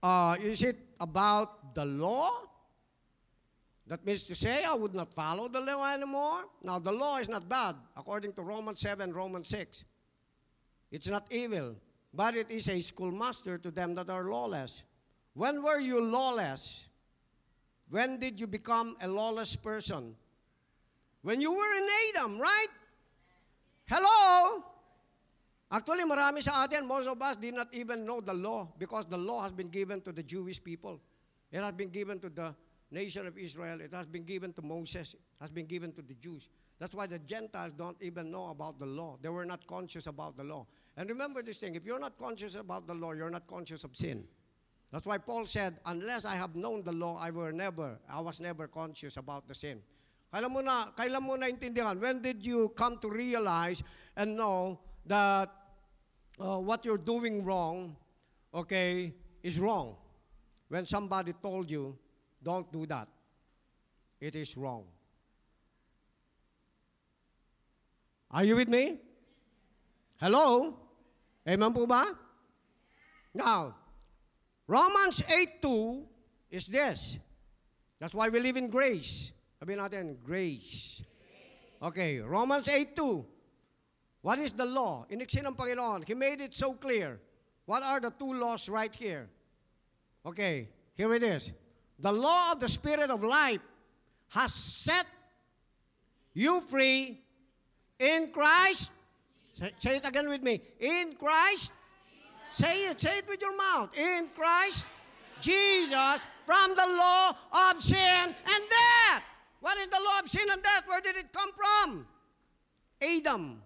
[0.00, 2.48] Uh, is it about the law?
[3.84, 6.48] That means to say I would not follow the law anymore?
[6.64, 9.84] Now, the law is not bad, according to Romans 7, Romans 6.
[10.88, 11.76] It's not evil,
[12.12, 14.82] but it is a schoolmaster to them that are lawless.
[15.34, 16.86] When were you lawless?
[17.88, 20.14] When did you become a lawless person?
[21.22, 22.68] When you were in Adam, right?
[23.86, 24.64] Hello?
[25.70, 29.18] Actually, marami sa atin, most of us did not even know the law because the
[29.18, 31.00] law has been given to the Jewish people.
[31.52, 32.54] It has been given to the
[32.90, 33.80] nation of Israel.
[33.80, 36.48] It has been given to Moses, it has been given to the Jews.
[36.78, 39.18] That's why the Gentiles don't even know about the law.
[39.20, 40.66] They were not conscious about the law.
[41.00, 43.96] And remember this thing if you're not conscious about the law, you're not conscious of
[43.96, 44.22] sin.
[44.92, 48.38] That's why Paul said, unless I have known the law, I were never, I was
[48.38, 49.80] never conscious about the sin.
[50.30, 51.98] Kailan mo na, kailan mo na intindihan?
[51.98, 53.82] When did you come to realize
[54.14, 55.48] and know that
[56.38, 57.96] uh, what you're doing wrong,
[58.52, 59.96] okay, is wrong?
[60.68, 61.96] When somebody told you,
[62.42, 63.08] don't do that.
[64.20, 64.84] It is wrong.
[68.30, 69.00] Are you with me?
[70.20, 70.89] Hello?
[71.50, 72.06] Amen po ba?
[73.34, 73.74] Now,
[74.70, 76.06] Romans 8.2
[76.54, 77.18] is this.
[77.98, 79.34] That's why we live in grace.
[79.58, 81.02] Sabi natin, grace.
[81.82, 83.26] Okay, Romans 8.2.
[84.22, 85.06] What is the law?
[85.10, 86.06] Iniksi ng Panginoon.
[86.06, 87.18] He made it so clear.
[87.66, 89.26] What are the two laws right here?
[90.24, 91.50] Okay, here it is.
[91.98, 93.60] The law of the Spirit of life
[94.28, 95.06] has set
[96.32, 97.18] you free
[97.98, 98.90] in Christ.
[99.60, 100.62] Say, say it again with me.
[100.80, 101.72] In Christ.
[102.50, 103.00] Say it.
[103.00, 103.96] Say it with your mouth.
[103.96, 104.86] In Christ
[105.40, 107.30] Jesus from the law
[107.70, 108.34] of sin and
[108.70, 109.22] death.
[109.60, 110.84] What is the law of sin and death?
[110.86, 112.06] Where did it come from?
[113.00, 113.62] Adam.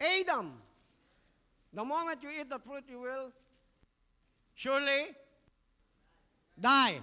[0.00, 0.52] Adam.
[1.72, 3.32] The moment you eat the fruit, you will
[4.54, 5.08] surely
[6.58, 6.98] die.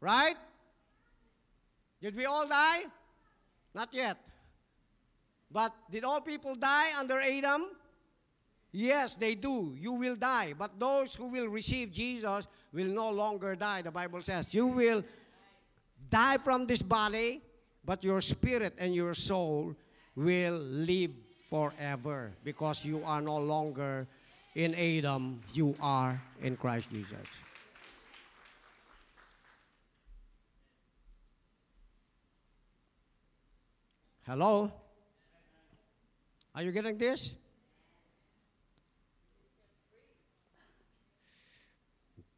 [0.00, 0.36] Right?
[2.00, 2.82] Did we all die?
[3.74, 4.16] Not yet.
[5.50, 7.66] But did all people die under Adam?
[8.72, 9.74] Yes, they do.
[9.78, 10.54] You will die.
[10.56, 13.82] But those who will receive Jesus will no longer die.
[13.82, 15.02] The Bible says you will
[16.08, 17.42] die from this body,
[17.84, 19.74] but your spirit and your soul
[20.14, 21.10] will live
[21.48, 24.06] forever because you are no longer
[24.54, 27.26] in Adam, you are in Christ Jesus.
[34.30, 34.70] Hello?
[36.54, 37.34] Are you getting this?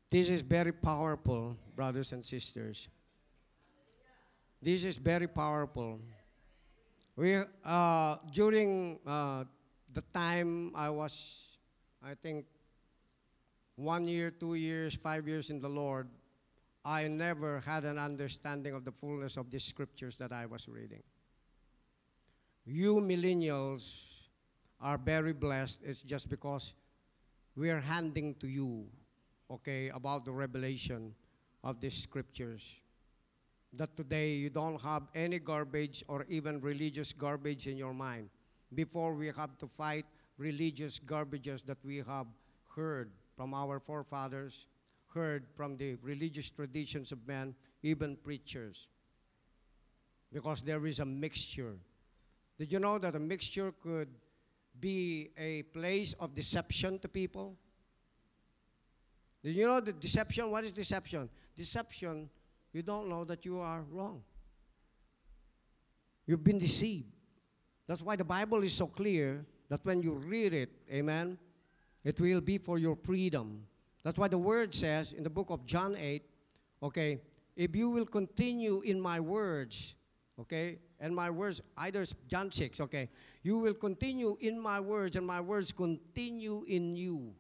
[0.09, 2.89] This is very powerful, brothers and sisters.
[4.63, 6.01] This is very powerful.
[7.15, 9.45] We, uh, during uh,
[9.93, 11.59] the time I was,
[12.03, 12.47] I think,
[13.77, 16.09] one year, two years, five years in the Lord,
[16.87, 21.03] I never had an understanding of the fullness of the scriptures that I was reading.
[22.65, 24.03] You millennials
[24.81, 25.81] are very blessed.
[25.85, 26.75] It's just because
[27.57, 28.87] we are handing to you,
[29.51, 31.15] okay, about the revelation
[31.65, 32.83] of the scriptures
[33.75, 38.29] that today you don't have any garbage or even religious garbage in your mind.
[38.75, 40.05] Before we have to fight
[40.37, 42.27] religious garbages that we have
[42.75, 44.67] heard from our forefathers,
[45.15, 48.89] heard from the religious traditions of men, even preachers.
[50.33, 51.77] Because there is a mixture.
[52.59, 54.09] Did you know that a mixture could
[54.81, 57.57] be a place of deception to people?
[59.43, 60.51] Did you know the deception?
[60.51, 61.29] What is deception?
[61.57, 62.31] Deception
[62.73, 64.23] you don't know that you are wrong.
[66.27, 67.13] You've been deceived.
[67.87, 71.37] That's why the Bible is so clear that when you read it, amen,
[72.05, 73.65] it will be for your freedom.
[74.03, 76.23] That's why the word says in the book of John 8,
[76.83, 77.21] okay,
[77.57, 79.95] if you will continue in my words,
[80.41, 83.11] okay, and my words, either John 6, okay,
[83.43, 87.35] you will continue in my words, and my words continue in you.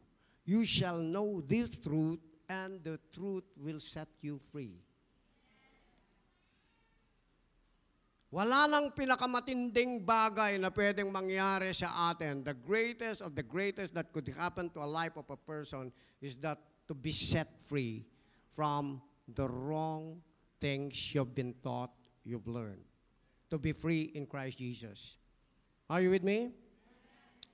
[0.44, 2.18] You shall know this truth,
[2.50, 4.82] and the truth will set you free.
[8.34, 12.42] Wala nang pinakamatinding bagay na pwedeng mangyari sa atin.
[12.42, 16.34] The greatest of the greatest that could happen to a life of a person is
[16.42, 18.02] that to be set free
[18.56, 18.98] from
[19.30, 20.18] the wrong
[20.58, 21.94] things you've been taught,
[22.24, 22.91] you've learned.
[23.52, 25.18] To be free in Christ Jesus.
[25.90, 26.52] Are you with me?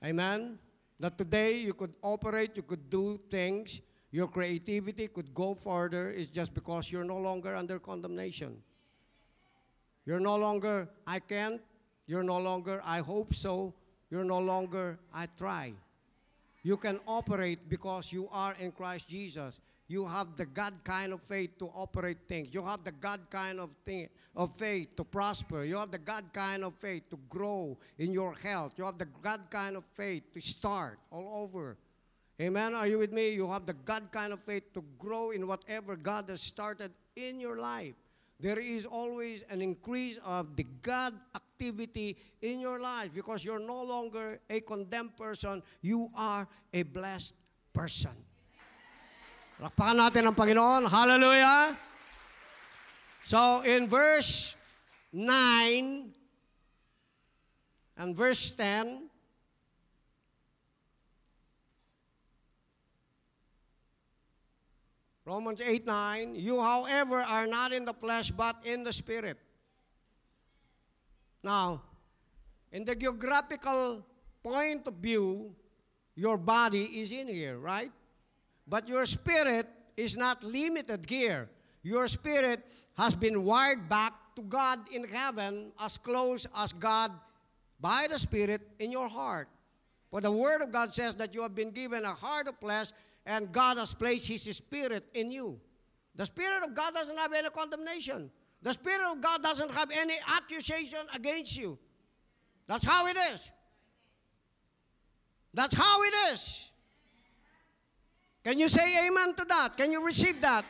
[0.01, 0.57] Amen?
[0.97, 6.29] That today you could operate, you could do things, your creativity could go further, is
[6.29, 8.63] just because you're no longer under condemnation.
[10.05, 11.59] You're no longer, I can't.
[12.07, 13.73] You're no longer, I hope so.
[14.09, 15.73] You're no longer, I try.
[16.63, 19.59] You can operate because you are in Christ Jesus.
[19.89, 22.53] You have the God kind of faith to operate things.
[22.53, 25.65] You have the God kind of thing of faith to prosper.
[25.65, 28.73] You have the God kind of faith to grow in your health.
[28.77, 31.75] You have the God kind of faith to start all over.
[32.39, 32.73] Amen.
[32.75, 33.29] Are you with me?
[33.29, 37.41] You have the God kind of faith to grow in whatever God has started in
[37.41, 37.95] your life
[38.39, 43.83] there is always an increase of the God activity in your life because you're no
[43.83, 47.33] longer a condemned person, you are a blessed
[47.73, 48.11] person.
[49.59, 50.87] Lakpakan natin ang Panginoon.
[50.87, 51.75] Hallelujah!
[53.27, 54.55] So, in verse
[55.11, 56.15] 9
[57.99, 59.11] and verse 10,
[65.27, 69.35] Romans 8 9, you, however, are not in the flesh, but in the Spirit.
[71.43, 71.83] Now,
[72.71, 74.07] in the geographical
[74.39, 75.51] point of view,
[76.15, 77.91] your body is in here, right?
[78.69, 79.65] But your spirit
[79.97, 81.49] is not limited here.
[81.83, 82.63] Your spirit
[82.97, 87.11] has been wired back to God in heaven as close as God
[87.79, 89.47] by the Spirit in your heart.
[90.11, 92.87] For the Word of God says that you have been given a heart of flesh
[93.25, 95.59] and God has placed His Spirit in you.
[96.15, 98.31] The Spirit of God doesn't have any condemnation.
[98.61, 101.77] The Spirit of God doesn't have any accusation against you.
[102.67, 103.51] That's how it is.
[105.53, 106.68] That's how it is.
[108.49, 109.77] Can you say amen to that?
[109.77, 110.65] Can you receive that?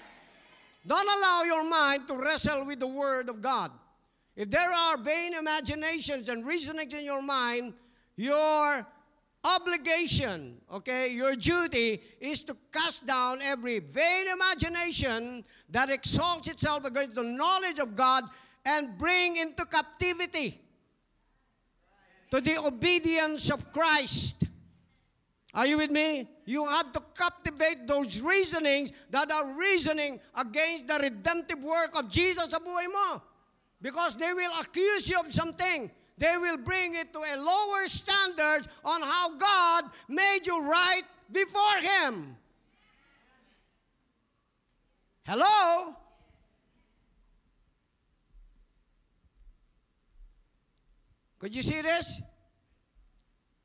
[0.86, 3.72] Don't allow your mind to wrestle with the Word of God.
[4.36, 7.72] If there are vain imaginations and reasonings in your mind,
[8.18, 8.86] your
[9.46, 17.16] obligation, okay, your duty is to cast down every vain imagination that exalts itself against
[17.16, 18.26] the knowledge of God
[18.66, 20.60] and bring into captivity
[22.30, 24.49] to the obedience of Christ.
[25.54, 26.30] Are you with me?
[26.46, 32.52] You have to captivate those reasonings that are reasoning against the redemptive work of Jesus
[32.52, 33.22] sa buhay mo.
[33.82, 35.90] Because they will accuse you of something.
[36.18, 41.78] They will bring it to a lower standard on how God made you right before
[41.82, 42.36] Him.
[45.26, 45.96] Hello?
[51.40, 52.22] Could you see this?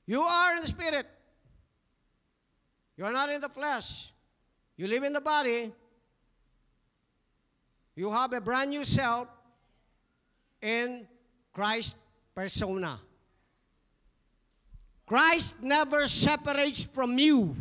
[0.07, 1.07] You are in the Spirit.
[2.97, 4.13] You are not in the flesh.
[4.77, 5.73] You live in the body.
[7.97, 9.29] You have a brand new self
[10.61, 11.07] in
[11.53, 11.97] Christ
[12.35, 13.01] persona.
[15.07, 17.55] Christ never separates from you.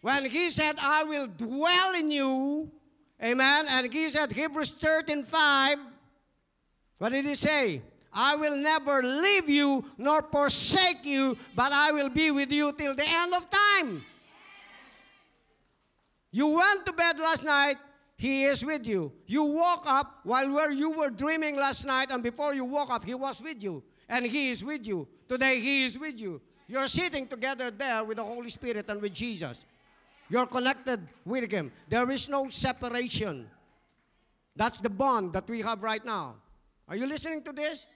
[0.00, 2.70] When he said, I will dwell in you,
[3.22, 5.78] amen, and he said, Hebrews 13 5,
[6.98, 7.82] what did he say?
[8.12, 12.94] I will never leave you nor forsake you, but I will be with you till
[12.94, 14.04] the end of time.
[16.30, 17.76] You went to bed last night,
[18.16, 19.12] He is with you.
[19.26, 23.04] You woke up while where you were dreaming last night, and before you woke up,
[23.04, 23.82] He was with you.
[24.08, 25.08] And He is with you.
[25.28, 26.40] Today, He is with you.
[26.68, 29.64] You're sitting together there with the Holy Spirit and with Jesus.
[30.28, 31.72] You're connected with Him.
[31.88, 33.48] There is no separation.
[34.56, 36.36] That's the bond that we have right now.
[36.88, 37.86] Are you listening to this?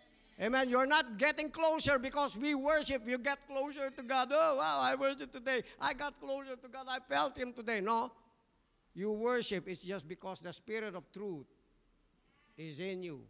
[0.41, 0.69] Amen.
[0.69, 3.03] You're not getting closer because we worship.
[3.07, 4.29] You get closer to God.
[4.31, 5.63] Oh, wow, I worship today.
[5.81, 6.87] I got closer to God.
[6.89, 7.81] I felt Him today.
[7.81, 8.13] No.
[8.95, 11.47] You worship is just because the Spirit of truth
[12.59, 13.21] is in you.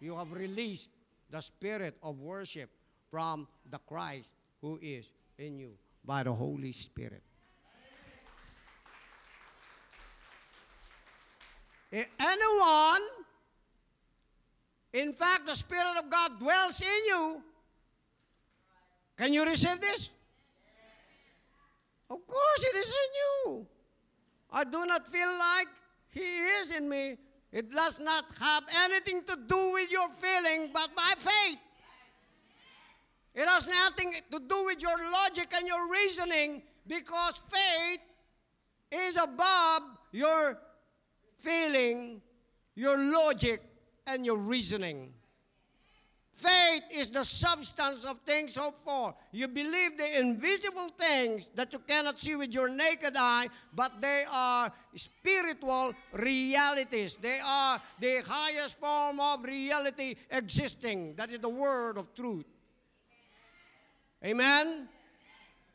[0.00, 0.90] You have released
[1.30, 2.70] the spirit of worship
[3.10, 5.72] from the Christ who is in you
[6.04, 7.22] by the Holy Spirit.
[11.92, 13.02] Eh, anyone
[14.94, 17.42] in fact, the Spirit of God dwells in you.
[19.18, 20.08] Can you receive this?
[22.08, 23.66] Of course, it is in you.
[24.52, 25.66] I do not feel like
[26.12, 27.16] He is in me.
[27.50, 31.58] It does not have anything to do with your feeling, but by faith.
[33.34, 38.00] It has nothing to do with your logic and your reasoning because faith
[38.92, 39.82] is above
[40.12, 40.56] your
[41.38, 42.22] feeling,
[42.76, 43.60] your logic,
[44.06, 45.12] and your reasoning.
[46.34, 49.14] Faith is the substance of things hoped for.
[49.30, 54.24] You believe the invisible things that you cannot see with your naked eye, but they
[54.28, 57.16] are spiritual realities.
[57.20, 61.14] They are the highest form of reality existing.
[61.14, 62.46] That is the word of truth.
[64.24, 64.88] Amen?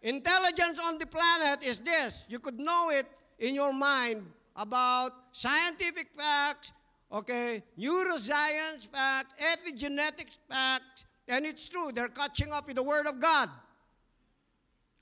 [0.02, 2.26] Intelligence on the planet is this.
[2.28, 3.06] You could know it
[3.38, 4.26] in your mind
[4.58, 6.74] about scientific facts,
[7.12, 11.92] Okay, neuroscience facts, epigenetics facts, and it's true.
[11.92, 13.50] They're catching up with the Word of God.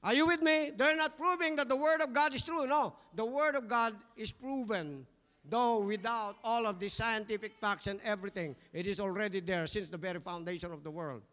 [0.03, 0.71] Are you with me?
[0.75, 2.65] They're not proving that the Word of God is true.
[2.65, 5.05] No, the Word of God is proven,
[5.49, 8.55] though without all of the scientific facts and everything.
[8.71, 11.23] It is already there since the very foundation of the world.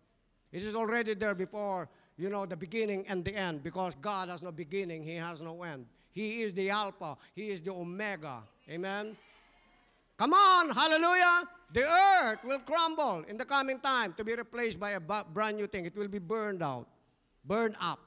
[0.51, 4.43] It is already there before, you know, the beginning and the end, because God has
[4.43, 5.87] no beginning, He has no end.
[6.11, 8.43] He is the Alpha, He is the Omega.
[8.69, 9.17] Amen?
[10.17, 11.43] Come on, hallelujah.
[11.73, 15.67] The earth will crumble in the coming time to be replaced by a brand new
[15.67, 15.87] thing.
[15.87, 16.87] It will be burned out,
[17.45, 17.99] burned up.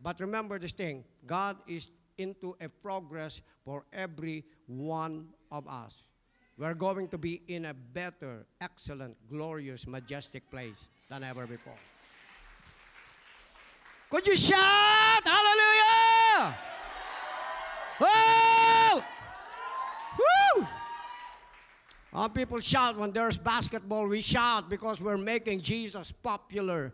[0.00, 6.04] But remember this thing God is into a progress for every one of us.
[6.56, 11.78] We're going to be in a better, excellent, glorious, majestic place than ever before.
[14.10, 16.56] Could you shout hallelujah?
[18.00, 19.02] Woo!
[22.12, 24.06] Our people shout when there's basketball.
[24.06, 26.92] We shout because we're making Jesus popular.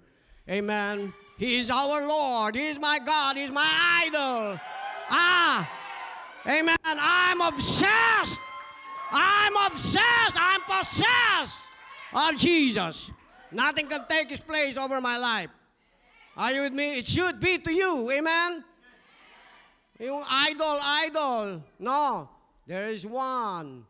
[0.48, 1.12] Amen.
[1.36, 2.54] He is our Lord.
[2.54, 3.36] He is my God.
[3.36, 3.68] He is my
[4.06, 4.60] idol.
[5.10, 5.68] Ah,
[6.46, 6.76] amen.
[6.84, 8.38] I'm obsessed.
[9.10, 10.36] I'm obsessed.
[10.36, 11.60] I'm possessed
[12.12, 13.10] of Jesus.
[13.50, 15.50] Nothing can take his place over my life.
[16.36, 16.98] Are you with me?
[16.98, 18.10] It should be to you.
[18.12, 18.64] Amen.
[19.98, 21.64] You idol, idol.
[21.80, 22.28] No,
[22.66, 23.84] there is one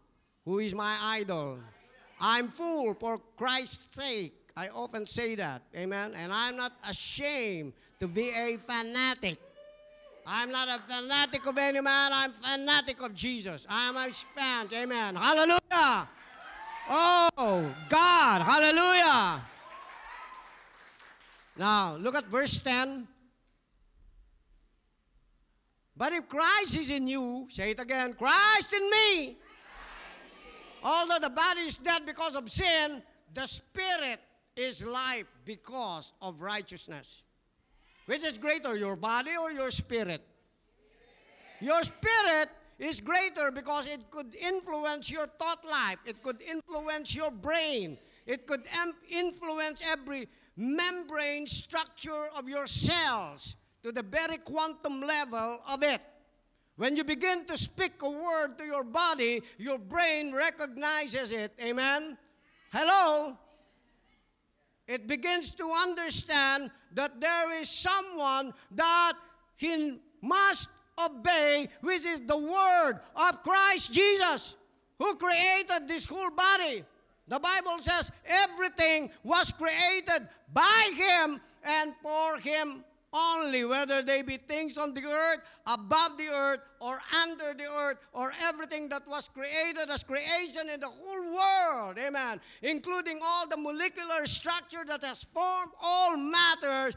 [0.48, 1.58] who is my idol.
[2.18, 4.32] I'm full for Christ's sake.
[4.56, 5.60] I often say that.
[5.76, 6.14] Amen.
[6.16, 9.36] And I'm not ashamed to be a fanatic.
[10.26, 12.12] I'm not a fanatic of any man.
[12.14, 13.66] I'm fanatic of Jesus.
[13.68, 14.68] I'm a fan.
[14.72, 15.16] Amen.
[15.16, 16.08] Hallelujah.
[16.88, 18.40] Oh, God.
[18.40, 19.42] Hallelujah.
[21.58, 23.06] Now, look at verse 10.
[25.94, 29.36] But if Christ is in you, say it again Christ in me.
[30.82, 33.02] Although the body is dead because of sin,
[33.34, 34.20] the spirit
[34.56, 37.22] is life because of righteousness.
[38.06, 40.22] Which is greater, your body or your spirit?
[41.60, 42.48] Your spirit
[42.78, 48.46] is greater because it could influence your thought life, it could influence your brain, it
[48.46, 48.62] could
[49.10, 56.00] influence every membrane structure of your cells to the very quantum level of it.
[56.78, 61.52] When you begin to speak a word to your body, your brain recognizes it.
[61.60, 62.16] Amen?
[62.72, 63.36] Hello?
[64.86, 69.14] It begins to understand that there is someone that
[69.56, 74.54] he must obey, which is the word of Christ Jesus,
[75.00, 76.84] who created this whole body.
[77.26, 84.36] The Bible says everything was created by him and for him only, whether they be
[84.36, 89.28] things on the earth, above the earth, or under the earth, or everything that was
[89.28, 91.98] created as creation in the whole world.
[91.98, 92.40] Amen.
[92.62, 96.94] Including all the molecular structure that has formed all matters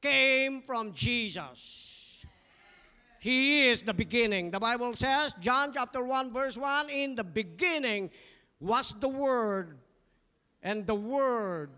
[0.00, 2.24] came from Jesus.
[3.20, 4.52] He is the beginning.
[4.52, 8.10] The Bible says, John chapter 1, verse 1, in the beginning
[8.60, 9.76] was the Word,
[10.62, 11.70] and the Word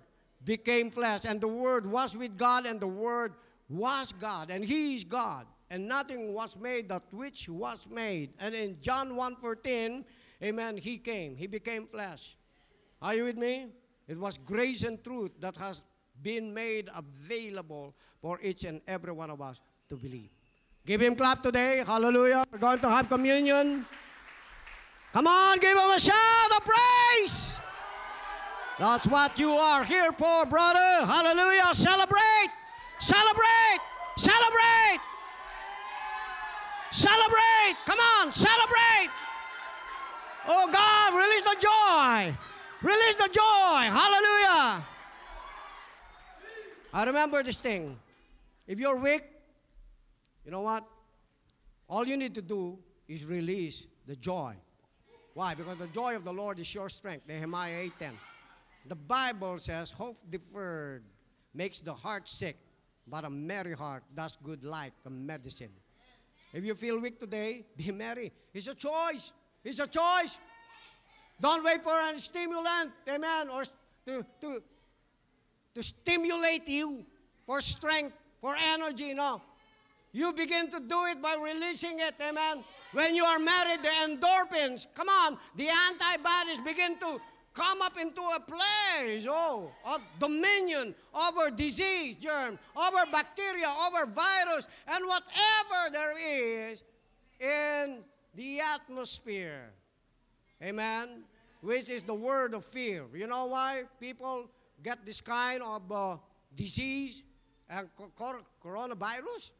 [0.44, 3.32] became flesh, and the Word was with God, and the Word
[3.70, 8.30] was God, and He is God, and nothing was made that which was made.
[8.40, 10.04] And in John 1.14,
[10.42, 12.36] amen, He came, He became flesh.
[13.00, 13.68] Are you with me?
[14.08, 15.82] It was grace and truth that has
[16.20, 20.30] been made available for each and every one of us to believe.
[20.84, 21.84] Give Him clap today.
[21.86, 22.44] Hallelujah.
[22.50, 23.86] We're going to have communion.
[25.12, 27.56] Come on, give Him a shout of praise.
[28.78, 31.06] That's what you are here for, brother.
[31.06, 31.68] Hallelujah.
[31.74, 32.59] Celebrate.
[33.00, 33.80] Celebrate!
[34.18, 35.00] Celebrate!
[36.92, 37.74] Celebrate!
[37.86, 39.08] Come on, celebrate!
[40.46, 42.36] Oh God, release the joy!
[42.82, 43.88] Release the joy!
[43.88, 44.84] Hallelujah!
[46.92, 47.98] I remember this thing.
[48.66, 49.24] If you're weak,
[50.44, 50.84] you know what?
[51.88, 52.78] All you need to do
[53.08, 54.54] is release the joy.
[55.32, 55.54] Why?
[55.54, 57.26] Because the joy of the Lord is your strength.
[57.26, 58.12] Nehemiah 8:10.
[58.86, 61.04] The Bible says, hope deferred
[61.54, 62.56] makes the heart sick
[63.06, 65.72] but a merry heart does good like a medicine.
[66.52, 68.32] If you feel weak today, be merry.
[68.52, 69.32] It's a choice.
[69.64, 70.36] It's a choice.
[71.40, 73.64] Don't wait for a stimulant, amen, or
[74.06, 74.62] to, to,
[75.74, 77.04] to stimulate you
[77.46, 79.14] for strength, for energy.
[79.14, 79.40] No.
[80.12, 82.64] You begin to do it by releasing it, amen.
[82.92, 87.20] When you are married, the endorphins, come on, the antibodies begin to
[87.52, 94.68] come up into a place oh, of dominion over disease, germ, over bacteria, over virus,
[94.86, 96.82] and whatever there is
[97.40, 97.98] in
[98.34, 99.70] the atmosphere.
[100.62, 101.24] Amen?
[101.60, 103.04] Which is the word of fear.
[103.14, 104.50] You know why people
[104.82, 106.16] get this kind of uh,
[106.54, 107.22] disease
[107.68, 109.50] and cor- coronavirus?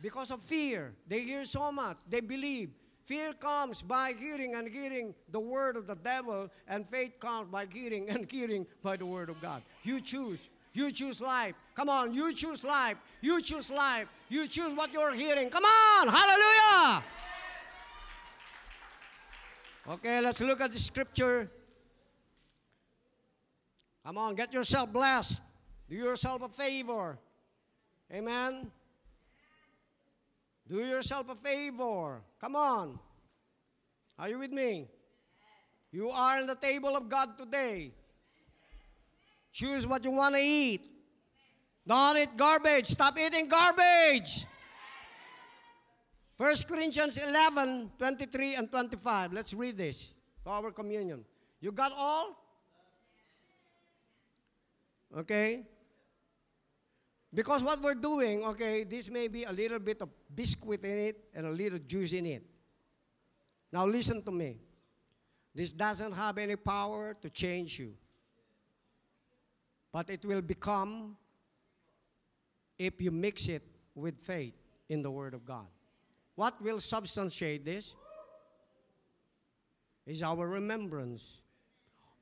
[0.00, 0.92] Because of fear.
[1.06, 2.70] They hear so much, they believe.
[3.04, 7.66] Fear comes by hearing and hearing the word of the devil, and faith comes by
[7.70, 9.62] hearing and hearing by the word of God.
[9.82, 10.48] You choose.
[10.72, 11.54] You choose life.
[11.74, 12.96] Come on, you choose life.
[13.20, 14.08] You choose life.
[14.28, 15.48] You choose what you're hearing.
[15.48, 17.04] Come on, hallelujah.
[19.92, 21.48] Okay, let's look at the scripture.
[24.04, 25.40] Come on, get yourself blessed.
[25.88, 27.18] Do yourself a favor.
[28.12, 28.70] Amen.
[30.68, 32.22] Do yourself a favor.
[32.40, 32.98] Come on.
[34.18, 34.88] Are you with me?
[35.92, 37.92] You are on the table of God today.
[39.52, 40.80] Choose what you want to eat.
[41.86, 42.88] Don't eat garbage.
[42.88, 44.46] Stop eating garbage.
[46.36, 49.32] 1 Corinthians 11, 23 and 25.
[49.32, 50.10] Let's read this
[50.42, 51.24] for our communion.
[51.60, 52.36] You got all?
[55.16, 55.64] Okay?
[57.34, 61.24] Because what we're doing, okay, this may be a little bit of biscuit in it
[61.34, 62.44] and a little juice in it.
[63.72, 64.58] Now listen to me.
[65.52, 67.94] This doesn't have any power to change you.
[69.92, 71.16] But it will become
[72.78, 73.62] if you mix it
[73.94, 74.54] with faith
[74.88, 75.66] in the Word of God.
[76.36, 77.94] What will substantiate this?
[80.06, 81.38] Is our remembrance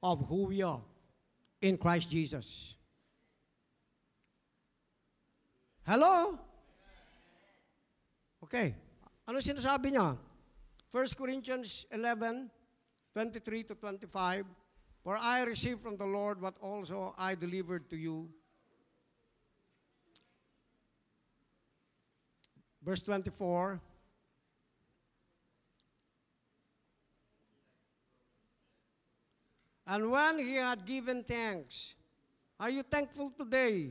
[0.03, 0.81] of who we are
[1.61, 2.75] in Christ Jesus.
[5.83, 6.39] Hello?
[8.39, 8.71] Okay.
[9.27, 10.15] Ano sinasabi niya?
[10.95, 12.47] 1 Corinthians 11,
[13.15, 14.47] 23 to 25.
[15.03, 18.31] For I received from the Lord what also I delivered to you.
[22.83, 23.83] Verse 24.
[29.87, 31.95] And when he had given thanks,
[32.61, 33.91] are you thankful today?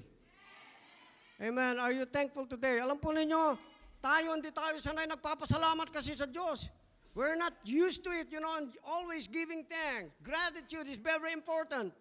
[1.42, 1.82] Amen.
[1.82, 2.78] Are you thankful today?
[2.78, 3.58] Alam po ninyo,
[3.98, 6.70] tayo hindi tayo sanay nagpapasalamat kasi sa Diyos.
[7.18, 8.54] We're not used to it, you know,
[8.86, 10.14] always giving thanks.
[10.22, 11.92] Gratitude is very important.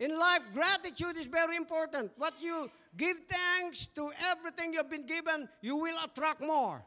[0.00, 2.08] In life, gratitude is very important.
[2.16, 6.80] What you give thanks to everything you've been given, you will attract more.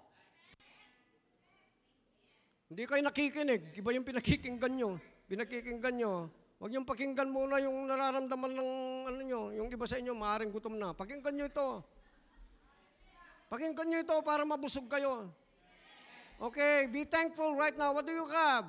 [2.66, 3.78] Hindi kayo nakikinig.
[3.78, 4.98] Iba yung pinakikinggan nyo.
[5.30, 6.34] Pinakikinggan nyo.
[6.64, 8.72] Huwag niyong pakinggan muna yung nararamdaman ng
[9.04, 9.52] ano nyo.
[9.52, 10.96] Yung iba sa inyo, maaaring gutom na.
[10.96, 11.84] Pakinggan nyo ito.
[13.52, 15.28] Pakinggan nyo ito para mabusog kayo.
[16.40, 17.92] Okay, be thankful right now.
[17.92, 18.64] What do you have?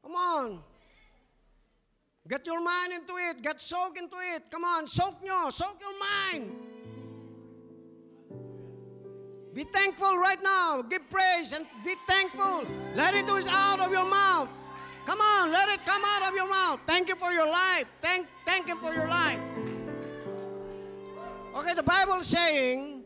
[0.00, 0.64] Come on.
[2.24, 3.44] Get your mind into it.
[3.44, 4.48] Get soaked into it.
[4.48, 5.52] Come on, soak nyo.
[5.52, 6.56] Soak your mind.
[9.52, 10.80] Be thankful right now.
[10.88, 12.64] Give praise and be thankful.
[12.96, 14.48] Let it ooze out of your mouth.
[15.10, 16.78] Come on, let it come out of your mouth.
[16.86, 17.84] Thank you for your life.
[18.00, 19.40] Thank, thank you for your life.
[21.56, 23.02] Okay, the Bible is saying,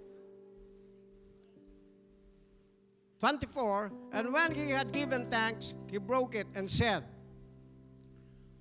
[3.20, 7.04] 24, and when he had given thanks, he broke it and said,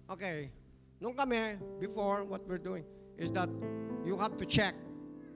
[0.09, 0.49] Okay,
[1.01, 2.85] nung kami, before, what we're doing
[3.17, 3.49] is that
[4.05, 4.73] you have to check.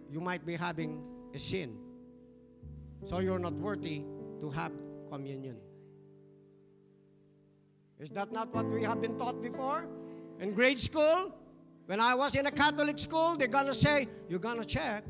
[0.10, 1.04] You might be having
[1.34, 1.76] a sin.
[3.04, 4.06] So you're not worthy
[4.40, 4.72] to have
[5.12, 5.58] communion.
[8.00, 9.88] Is that not what we have been taught before?
[10.40, 11.34] In grade school?
[11.88, 15.04] When I was in a Catholic school, they're gonna say, You're gonna check.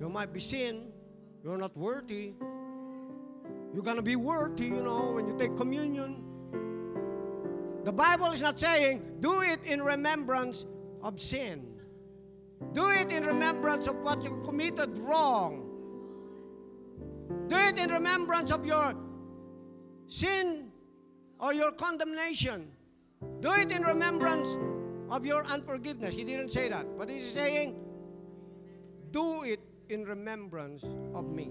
[0.00, 0.92] You might be sin.
[1.42, 2.34] You're not worthy.
[3.74, 6.22] You're gonna be worthy, you know, when you take communion.
[7.84, 10.64] The Bible is not saying, Do it in remembrance
[11.02, 11.66] of sin.
[12.72, 15.62] Do it in remembrance of what you committed wrong.
[17.48, 18.94] Do it in remembrance of your
[20.06, 20.65] sin
[21.40, 22.70] or your condemnation.
[23.40, 24.48] Do it in remembrance
[25.10, 26.14] of your unforgiveness.
[26.14, 26.86] He didn't say that.
[26.98, 27.76] But he's saying,
[29.10, 30.84] do it in remembrance
[31.14, 31.50] of me.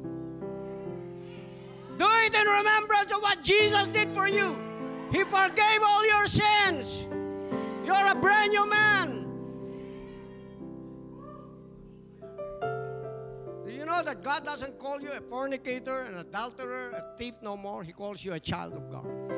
[1.98, 4.58] Do it in remembrance of what Jesus did for you.
[5.12, 7.06] He forgave all your sins.
[7.86, 9.22] You're a brand new man.
[13.66, 17.56] Do you know that God doesn't call you a fornicator, an adulterer, a thief no
[17.56, 17.84] more?
[17.84, 19.35] He calls you a child of God.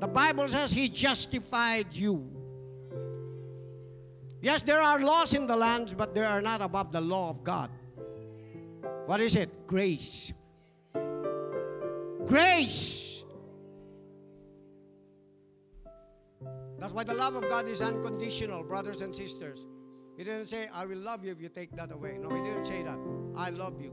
[0.00, 2.30] The Bible says He justified you.
[4.40, 7.42] Yes, there are laws in the land, but they are not above the law of
[7.42, 7.70] God.
[9.06, 9.66] What is it?
[9.66, 10.32] Grace.
[12.26, 13.24] Grace.
[16.78, 19.64] That's why the love of God is unconditional, brothers and sisters.
[20.16, 22.18] He didn't say, I will love you if you take that away.
[22.20, 22.98] No, He didn't say that.
[23.36, 23.92] I love you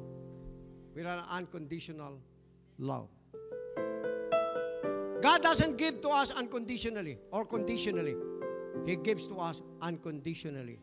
[0.94, 2.20] with an unconditional
[2.78, 3.10] love.
[5.26, 8.16] God doesn't give to us unconditionally or conditionally.
[8.86, 10.78] He gives to us unconditionally.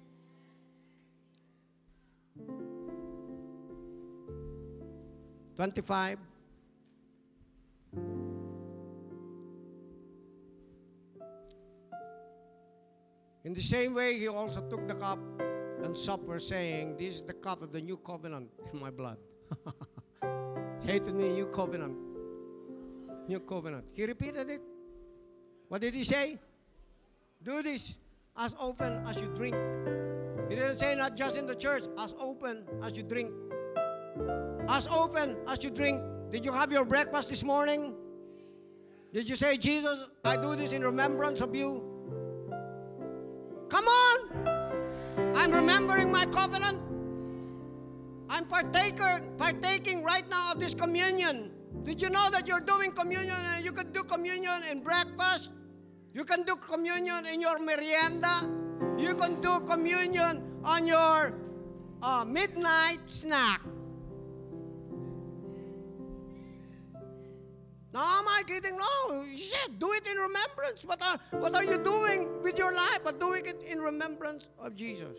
[5.55, 6.19] Twenty-five.
[13.45, 15.21] In the same way, he also took the cup
[15.85, 19.19] and supper, saying, This is the cup of the new covenant in my blood.
[20.85, 22.12] Say to me, new covenant.
[23.29, 23.85] New covenant.
[23.95, 24.63] He repeated it.
[25.69, 26.39] What did he say?
[27.43, 27.95] Do this
[28.37, 29.57] as often as you drink
[30.49, 33.31] He didn't say not just in the church, as open as you drink.
[34.69, 36.03] As open as you drink.
[36.31, 37.95] Did you have your breakfast this morning?
[39.13, 41.85] Did you say, Jesus, I do this in remembrance of you?
[43.69, 45.35] Come on!
[45.37, 46.79] I'm remembering my covenant.
[48.29, 51.52] I'm partaker, partaking right now of this communion.
[51.83, 55.51] Did you know that you're doing communion and you can do communion in breakfast?
[56.13, 58.47] You can do communion in your merienda.
[58.99, 61.39] You can do communion on your
[62.03, 63.63] uh, midnight snack.
[67.95, 68.79] No, am I kidding?
[68.79, 70.85] No, you said do it in remembrance.
[70.85, 73.01] What are, what are you doing with your life?
[73.05, 75.19] But doing it in remembrance of Jesus.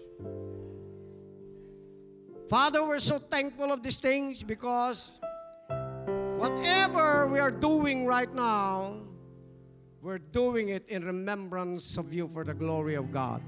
[2.50, 5.12] Father, we're so thankful of these things because
[6.44, 9.00] whatever we are doing right now,
[10.02, 13.42] we're doing it in remembrance of you for the glory of God.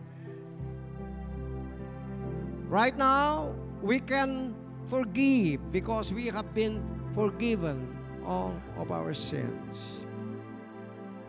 [2.72, 6.80] Right now, we can forgive because we have been
[7.12, 7.84] forgiven
[8.24, 10.06] all of our sins.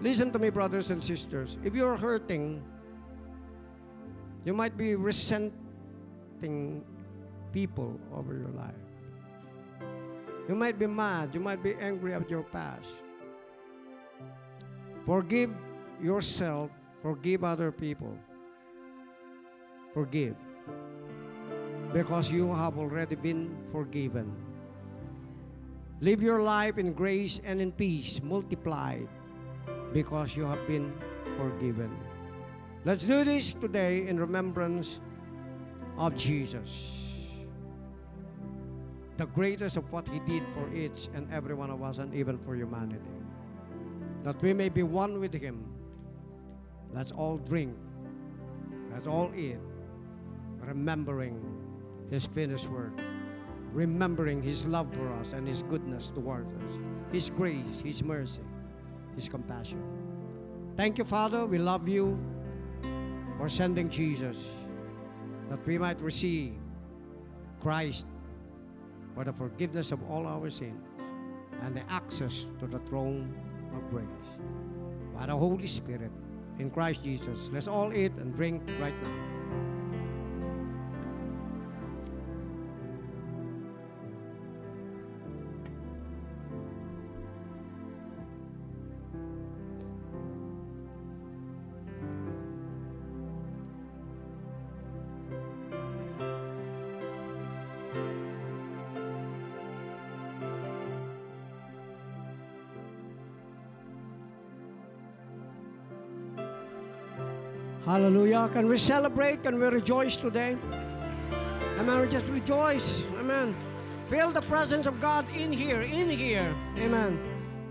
[0.00, 1.58] Listen to me, brothers and sisters.
[1.64, 2.62] If you're hurting,
[4.44, 5.50] you might be resenting
[7.50, 8.85] people over your life.
[10.48, 11.34] You might be mad.
[11.34, 12.90] You might be angry at your past.
[15.04, 15.50] Forgive
[16.02, 16.70] yourself.
[17.02, 18.16] Forgive other people.
[19.94, 20.36] Forgive.
[21.92, 24.30] Because you have already been forgiven.
[26.00, 29.08] Live your life in grace and in peace, multiplied,
[29.94, 30.92] because you have been
[31.38, 31.90] forgiven.
[32.84, 35.00] Let's do this today in remembrance
[35.96, 37.05] of Jesus.
[39.16, 42.38] The greatest of what He did for each and every one of us, and even
[42.38, 43.00] for humanity.
[44.24, 45.64] That we may be one with Him.
[46.92, 47.76] Let's all drink.
[48.92, 49.58] Let's all eat,
[50.60, 51.40] remembering
[52.10, 52.98] His finished work
[53.76, 56.78] remembering His love for us and His goodness towards us,
[57.12, 58.40] His grace, His mercy,
[59.14, 59.82] His compassion.
[60.76, 61.44] Thank you, Father.
[61.44, 62.18] We love you
[63.36, 64.48] for sending Jesus
[65.50, 66.54] that we might receive
[67.60, 68.06] Christ
[69.16, 70.84] for the forgiveness of all our sins
[71.62, 73.34] and the access to the throne
[73.74, 74.06] of grace.
[75.14, 76.10] By the Holy Spirit
[76.58, 79.35] in Christ Jesus, let's all eat and drink right now.
[107.86, 108.50] Hallelujah.
[108.52, 109.44] Can we celebrate?
[109.44, 110.56] Can we rejoice today?
[111.78, 112.00] Amen.
[112.00, 113.06] We just rejoice.
[113.20, 113.54] Amen.
[114.10, 116.52] Feel the presence of God in here, in here.
[116.78, 117.16] Amen.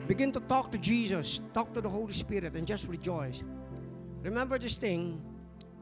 [0.07, 3.43] Begin to talk to Jesus, talk to the Holy Spirit, and just rejoice.
[4.23, 5.21] Remember this thing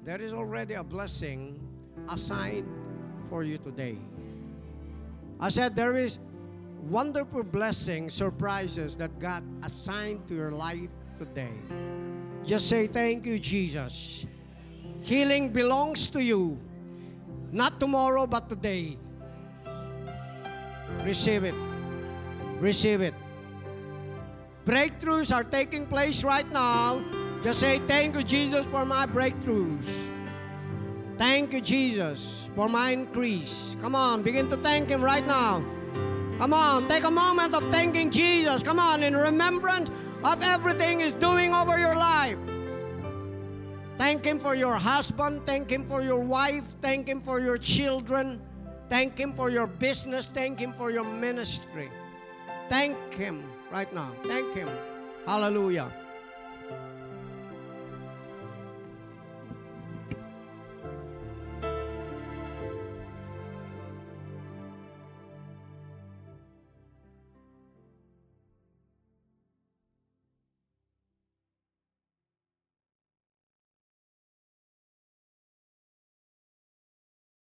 [0.04, 1.60] there is already a blessing
[2.10, 2.68] assigned
[3.30, 4.00] for you today.
[5.40, 6.18] I said there is
[6.90, 11.54] wonderful blessing, surprises that God assigned to your life today.
[12.46, 14.26] Just say, Thank you, Jesus.
[15.02, 16.60] Healing belongs to you.
[17.52, 18.98] Not tomorrow, but today.
[21.04, 21.56] Receive it.
[22.60, 23.14] Receive it.
[24.66, 27.04] Breakthroughs are taking place right now.
[27.44, 30.10] Just say, Thank you, Jesus, for my breakthroughs.
[31.18, 33.76] Thank you, Jesus, for my increase.
[33.82, 35.64] Come on, begin to thank Him right now.
[36.39, 38.64] Come on, take a moment of thanking Jesus.
[38.64, 39.89] Come on, in remembrance
[40.24, 42.38] of everything He's doing over your life.
[43.97, 45.45] Thank Him for your husband.
[45.45, 46.76] Thank Him for your wife.
[46.82, 48.41] Thank Him for your children.
[48.89, 50.26] Thank Him for your business.
[50.28, 51.89] Thank Him for your ministry.
[52.69, 54.11] Thank Him right now.
[54.24, 54.69] Thank Him.
[55.26, 55.91] Hallelujah.